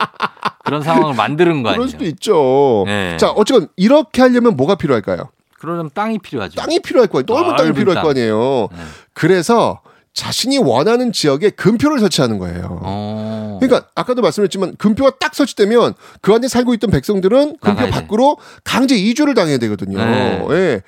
[0.64, 1.88] 그런 상황을 만드는 거 그럴 아니에요?
[1.88, 2.84] 수도 있죠.
[2.86, 3.18] 네.
[3.18, 5.30] 자, 어쨌건 이렇게 하려면 뭐가 필요할까요?
[5.60, 6.56] 그러려면 땅이 필요하죠.
[6.62, 7.24] 땅이 필요할 거예요.
[7.28, 8.04] 넓은 땅이 넓은 필요할 땅.
[8.04, 8.68] 거 아니에요.
[8.72, 8.78] 네.
[9.14, 9.80] 그래서
[10.16, 12.80] 자신이 원하는 지역에 금표를 설치하는 거예요.
[12.82, 13.60] 어.
[13.62, 17.90] 그러니까 아까도 말씀했지만 금표가 딱 설치되면 그 안에 살고 있던 백성들은 금표.
[17.90, 19.98] 밖으로 강제 이주를 당해야 되거든요.
[19.98, 20.46] 네.
[20.52, 20.82] 예.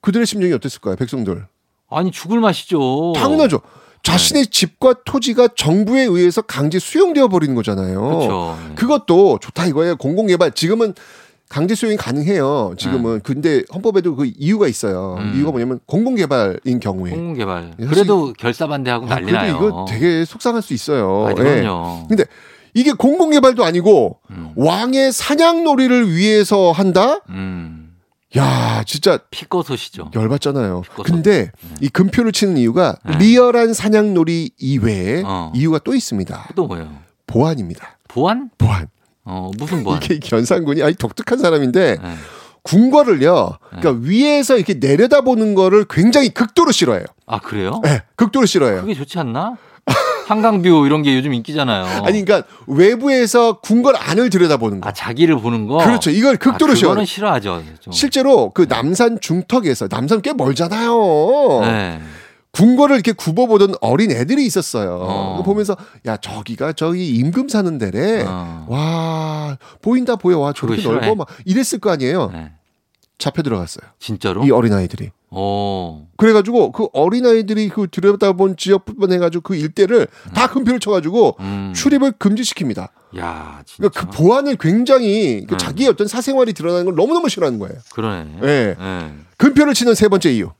[0.00, 1.46] 그들의 심정이 어땠을까요, 백성들?
[1.90, 3.12] 아니 죽을 맛이죠.
[3.14, 3.60] 당연하죠.
[4.02, 8.00] 자신의 집과 토지가 정부에 의해서 강제 수용되어 버리는 거잖아요.
[8.02, 8.58] 그렇죠.
[8.74, 9.94] 그것도 좋다 이거예요.
[9.94, 10.94] 공공개발 지금은
[11.52, 12.72] 강제 수용이 가능해요.
[12.78, 15.16] 지금은 근데 헌법에도 그 이유가 있어요.
[15.18, 15.34] 음.
[15.36, 17.10] 이유가 뭐냐면 공공 개발인 경우에.
[17.10, 17.72] 공공 개발.
[17.78, 19.48] 사실- 그래도 결사 반대하고 아, 난리 그래도.
[19.48, 21.26] 이거 되게 속상할 수 있어요.
[21.26, 21.34] 아, 예.
[21.34, 22.06] 그럼요.
[22.08, 22.24] 근데
[22.72, 24.52] 이게 공공 개발도 아니고 음.
[24.56, 27.20] 왕의 사냥놀이를 위해서 한다?
[27.28, 27.90] 음.
[28.34, 30.10] 야, 진짜 피꺼소시죠.
[30.14, 30.80] 열받잖아요.
[30.80, 31.02] 피꺼소.
[31.02, 33.18] 근데 이 금표를 치는 이유가 네.
[33.18, 35.52] 리얼한 사냥놀이 이외에 어.
[35.54, 36.48] 이유가 또 있습니다.
[36.54, 36.88] 또 뭐예요?
[37.26, 37.98] 보안입니다.
[38.08, 38.48] 보안?
[38.56, 38.88] 보안.
[39.24, 40.02] 어, 무슨 보안?
[40.02, 42.14] 이게 연산군이 아니 독특한 사람인데 네.
[42.62, 43.58] 궁궐을요.
[43.70, 47.04] 그러니까 위에서 이렇게 내려다보는 거를 굉장히 극도로 싫어해요.
[47.26, 47.80] 아, 그래요?
[47.82, 48.82] 네, 극도로 싫어해요.
[48.82, 49.56] 그게 좋지 않나?
[50.26, 52.04] 한강뷰 이런 게 요즘 인기잖아요.
[52.04, 54.88] 아니 그러니까 외부에서 궁궐 안을 들여다보는 거.
[54.88, 55.78] 아, 자기를 보는 거?
[55.78, 56.10] 그렇죠.
[56.10, 56.74] 이걸 극도로 아.
[56.74, 57.62] 그거는 싫어하죠.
[57.80, 57.92] 좀.
[57.92, 61.60] 실제로 그 남산 중턱에서 남산 꽤 멀잖아요.
[61.62, 62.00] 네.
[62.52, 64.98] 궁궐을 이렇게 굽어보던 어린 애들이 있었어요.
[65.00, 65.42] 어.
[65.42, 65.76] 보면서
[66.06, 68.24] 야 저기가 저기 임금 사는 데래.
[68.26, 68.66] 어.
[68.68, 70.38] 와 보인다 보여.
[70.38, 71.00] 와 저렇게 싫어해?
[71.00, 72.30] 넓어 막 이랬을 거 아니에요.
[72.32, 72.52] 네.
[73.18, 73.88] 잡혀 들어갔어요.
[73.98, 74.44] 진짜로?
[74.44, 75.10] 이 어린 아이들이.
[75.30, 76.08] 어.
[76.16, 81.72] 그래가지고 그 어린 아이들이 그 들여다본 지역뿐만 해가지고 그 일대를 다 금표를 쳐가지고 음.
[81.74, 82.88] 출입을 금지시킵니다.
[83.16, 83.88] 야, 진짜.
[83.88, 85.46] 그러니까 그 보안을 굉장히 네.
[85.48, 87.76] 그 자기의 어떤 사생활이 드러나는 걸 너무너무 싫어하는 거예요.
[87.94, 88.38] 그러네.
[88.42, 88.76] 예.
[88.78, 89.12] 예.
[89.38, 90.50] 금표를 치는 세 번째 이유.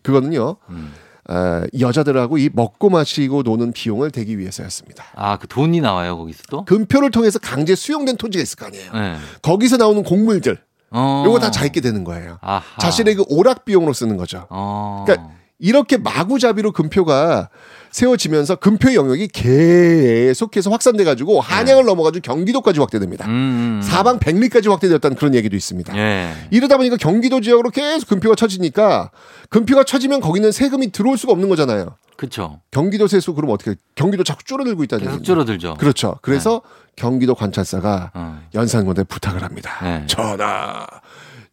[0.00, 0.02] 예.
[0.02, 0.56] 그거는요.
[0.70, 0.92] 음.
[1.28, 5.04] 어, 여자들하고 이 먹고 마시고 노는 비용을 대기 위해서였습니다.
[5.14, 6.64] 아, 그 돈이 나와요, 거기서 또?
[6.64, 8.90] 금표를 통해서 강제 수용된 토지가 있을 거 아니에요.
[8.94, 9.16] 예.
[9.42, 10.58] 거기서 나오는 곡물들.
[10.90, 11.22] 어.
[11.24, 12.38] 요거 다 자기게 되는 거예요.
[12.40, 12.62] 아하.
[12.80, 14.46] 자신의 그 오락 비용으로 쓰는 거죠.
[14.50, 15.04] 어.
[15.06, 15.30] 그러니까
[15.60, 17.50] 이렇게 마구잡이로 금표가
[17.90, 23.26] 세워지면서 금표의 영역이 계속해서 확산돼 가지고 한양을 넘어가지고 경기도까지 확대됩니다.
[23.26, 23.32] 네.
[23.32, 23.80] 음.
[23.82, 25.96] 사방 백리까지 확대되었다는 그런 얘기도 있습니다.
[25.96, 26.32] 예.
[26.50, 29.10] 이러다 보니까 경기도 지역으로 계속 금표가 쳐지니까
[29.50, 31.96] 금표가 쳐지면 거기는 세금이 들어올 수가 없는 거잖아요.
[32.16, 32.60] 그쵸.
[32.70, 35.32] 경기도 세수 그럼 어떻게 경기도 자꾸 줄어들고 있다는 계속 얘기죠.
[35.32, 35.74] 줄어들죠.
[35.78, 36.16] 그렇죠.
[36.22, 36.60] 그래서
[36.94, 38.42] 경기도 관찰사가 어.
[38.54, 39.78] 연산군에 부탁을 합니다.
[39.82, 40.04] 네.
[40.06, 40.86] 전하,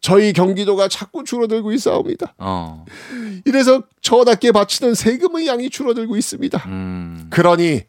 [0.00, 2.34] 저희 경기도가 자꾸 줄어들고 있사옵니다.
[2.38, 2.84] 어.
[3.44, 6.62] 이래서 저답게 바치는 세금의 양이 줄어들고 있습니다.
[6.66, 7.26] 음.
[7.30, 7.82] 그러니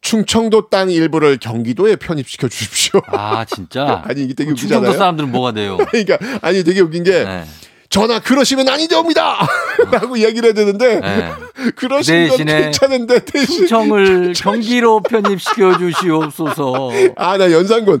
[0.00, 3.00] 충청도 땅 일부를 경기도에 편입시켜 주십시오.
[3.08, 4.02] 아, 진짜?
[4.06, 4.98] 아니 이게 되게 충청도 웃기잖아요.
[4.98, 5.78] 사람들은 뭐가 돼요?
[5.90, 7.44] 그러니까 아니 되게 웃긴 게 네.
[7.88, 9.46] 전하 그러시면 아니되옵니다.
[9.92, 11.32] 라고 얘기를 해야 되는데 네.
[11.76, 16.90] 그러신 건 대신에 괜찮은데 대신 충청을 경기로 편입시켜 주시옵소서.
[17.16, 18.00] 아 나 연산군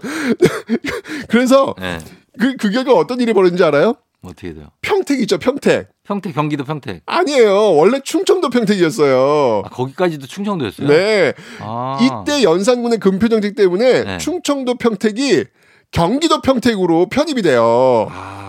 [1.28, 1.98] 그래서 네.
[2.38, 3.94] 그, 그 결과 어떤 일이 벌어진지 알아요?
[4.22, 4.68] 어떻게 돼요?
[4.80, 5.88] 평택 있죠, 평택.
[6.04, 7.02] 평택, 경기도 평택.
[7.06, 7.74] 아니에요.
[7.74, 9.62] 원래 충청도 평택이었어요.
[9.64, 10.88] 아, 거기까지도 충청도였어요?
[10.88, 11.32] 네.
[11.60, 11.98] 아.
[12.00, 14.18] 이때 연산군의 금표 정책 때문에 네.
[14.18, 15.44] 충청도 평택이
[15.90, 18.08] 경기도 평택으로 편입이 돼요.
[18.10, 18.42] 아.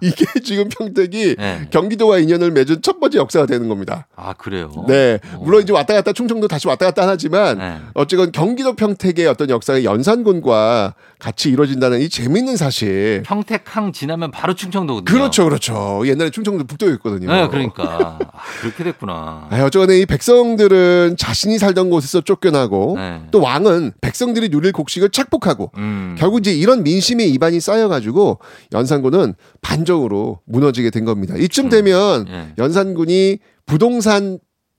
[0.00, 1.68] 이게 지금 평택이 네.
[1.70, 4.06] 경기도와 인연을 맺은 첫 번째 역사가 되는 겁니다.
[4.16, 4.70] 아, 그래요?
[4.88, 5.18] 네.
[5.40, 7.78] 물론 이제 왔다 갔다 충청도 다시 왔다 갔다 하지만 네.
[7.94, 13.22] 어쨌건 경기도 평택의 어떤 역사가 연산군과 같이 이루어진다는 이 재밌는 사실.
[13.24, 15.04] 평택항 지나면 바로 충청도거든요.
[15.04, 16.02] 그렇죠, 그렇죠.
[16.06, 17.30] 옛날에 충청도 북도였거든요.
[17.32, 17.82] 네, 그러니까.
[17.84, 18.18] 아,
[18.60, 19.48] 그렇게 됐구나.
[19.50, 23.22] 아, 어쩌건 이 백성들은 자신이 살던 곳에서 쫓겨나고 네.
[23.30, 26.16] 또 왕은 백성들이 누릴 곡식을 착복하고 음.
[26.18, 28.40] 결국 이제 이런 민심의 이반이 쌓여가지고
[28.72, 31.36] 연산군은 반정으로 무너지게 된 겁니다.
[31.36, 32.54] 이쯤 되면 예.
[32.58, 34.38] 연산군이 부동산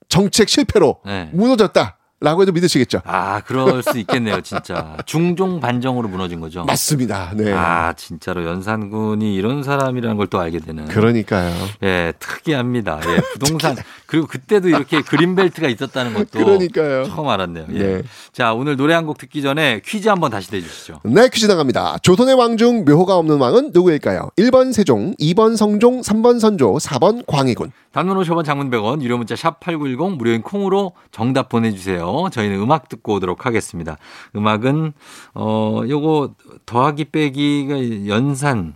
[0.09, 1.29] 정책 실패로 네.
[1.33, 1.97] 무너졌다.
[2.23, 3.01] 라고 해도 믿으시겠죠?
[3.03, 4.95] 아, 그럴 수 있겠네요, 진짜.
[5.05, 6.63] 중종 반정으로 무너진 거죠.
[6.63, 7.31] 맞습니다.
[7.35, 7.51] 네.
[7.51, 10.85] 아, 진짜로 연산군이 이런 사람이라는 걸 또 알게 되는.
[10.87, 11.53] 그러니까요.
[11.83, 13.01] 예, 특이합니다.
[13.05, 13.75] 예, 부동산.
[14.07, 17.03] 그리고 그때도 이렇게 그린벨트가 있었다는 것도 그러니까요.
[17.05, 17.65] 처음 알았네요.
[17.73, 17.77] 예.
[17.79, 18.01] 네.
[18.31, 21.01] 자, 오늘 노래 한 곡 듣기 전에 퀴즈 한번 다시 내주시죠.
[21.03, 21.97] 네, 퀴즈 나갑니다.
[22.03, 24.29] 조선의 왕 중 묘호가 없는 왕은 누구일까요?
[24.37, 27.73] 1번 세종, 2번 성종, 3번 선조, 4번 광해군.
[27.91, 32.12] 단문 50원 장문 100원 유료 문자 샵8910 무료인 콩으로 정답 보내주세요.
[32.31, 33.97] 저희는 음악 듣고 오도록 하겠습니다.
[34.35, 34.93] 음악은
[35.35, 36.35] 어 요거
[36.65, 38.75] 더하기 빼기가 연산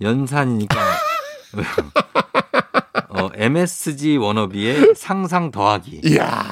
[0.00, 0.76] 연산이니까
[3.10, 6.02] 어 MSG 워너비의 상상 더하기.
[6.04, 6.44] 이야.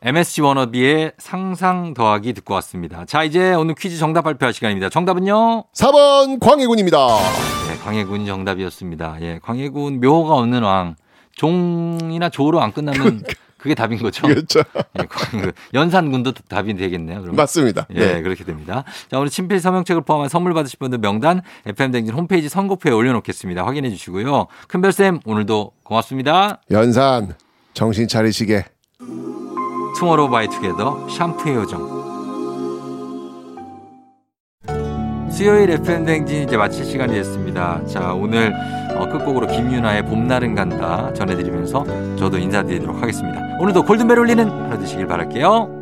[0.00, 3.04] MSG 워너비의 상상 더하기 듣고 왔습니다.
[3.04, 4.90] 자 이제 오늘 퀴즈 정답 발표할 시간입니다.
[4.90, 5.64] 정답은요?
[5.74, 6.96] 4번 광해군입니다.
[7.68, 9.16] 네, 광해군이 정답이었습니다.
[9.22, 10.94] 예, 광해군 묘호가 없는 왕.
[11.34, 13.22] 종이나 조로 안 끝나면
[13.58, 14.26] 그게 답인 거죠.
[14.26, 14.60] 그렇죠.
[14.98, 15.52] 예, 광해군.
[15.74, 17.20] 연산군도 답이 되겠네요.
[17.20, 17.36] 그러면.
[17.36, 17.86] 맞습니다.
[17.94, 18.22] 예, 네.
[18.22, 18.84] 그렇게 됩니다.
[19.10, 23.66] 자, 오늘 친필 서명책을 포함한 선물 받으실 분들 명단 FM댕진 홈페이지 선고표에 올려놓겠습니다.
[23.66, 24.46] 확인해 주시고요.
[24.68, 26.60] 큰별쌤, 오늘도 고맙습니다.
[26.70, 27.34] 연산,
[27.74, 28.64] 정신 차리시게.
[29.98, 31.97] 투모로우 바이 투게더 샴푸의 요정.
[35.30, 37.80] 수요일 FM대행진 이제 마칠 시간이 됐습니다.
[37.86, 38.52] 자, 오늘
[38.96, 43.40] 어, 끝곡으로 김윤아의 봄날은 간다 전해드리면서 저도 인사드리도록 하겠습니다.
[43.60, 45.78] 오늘도 골든벨 울리는 하루 되시길 바랄게요.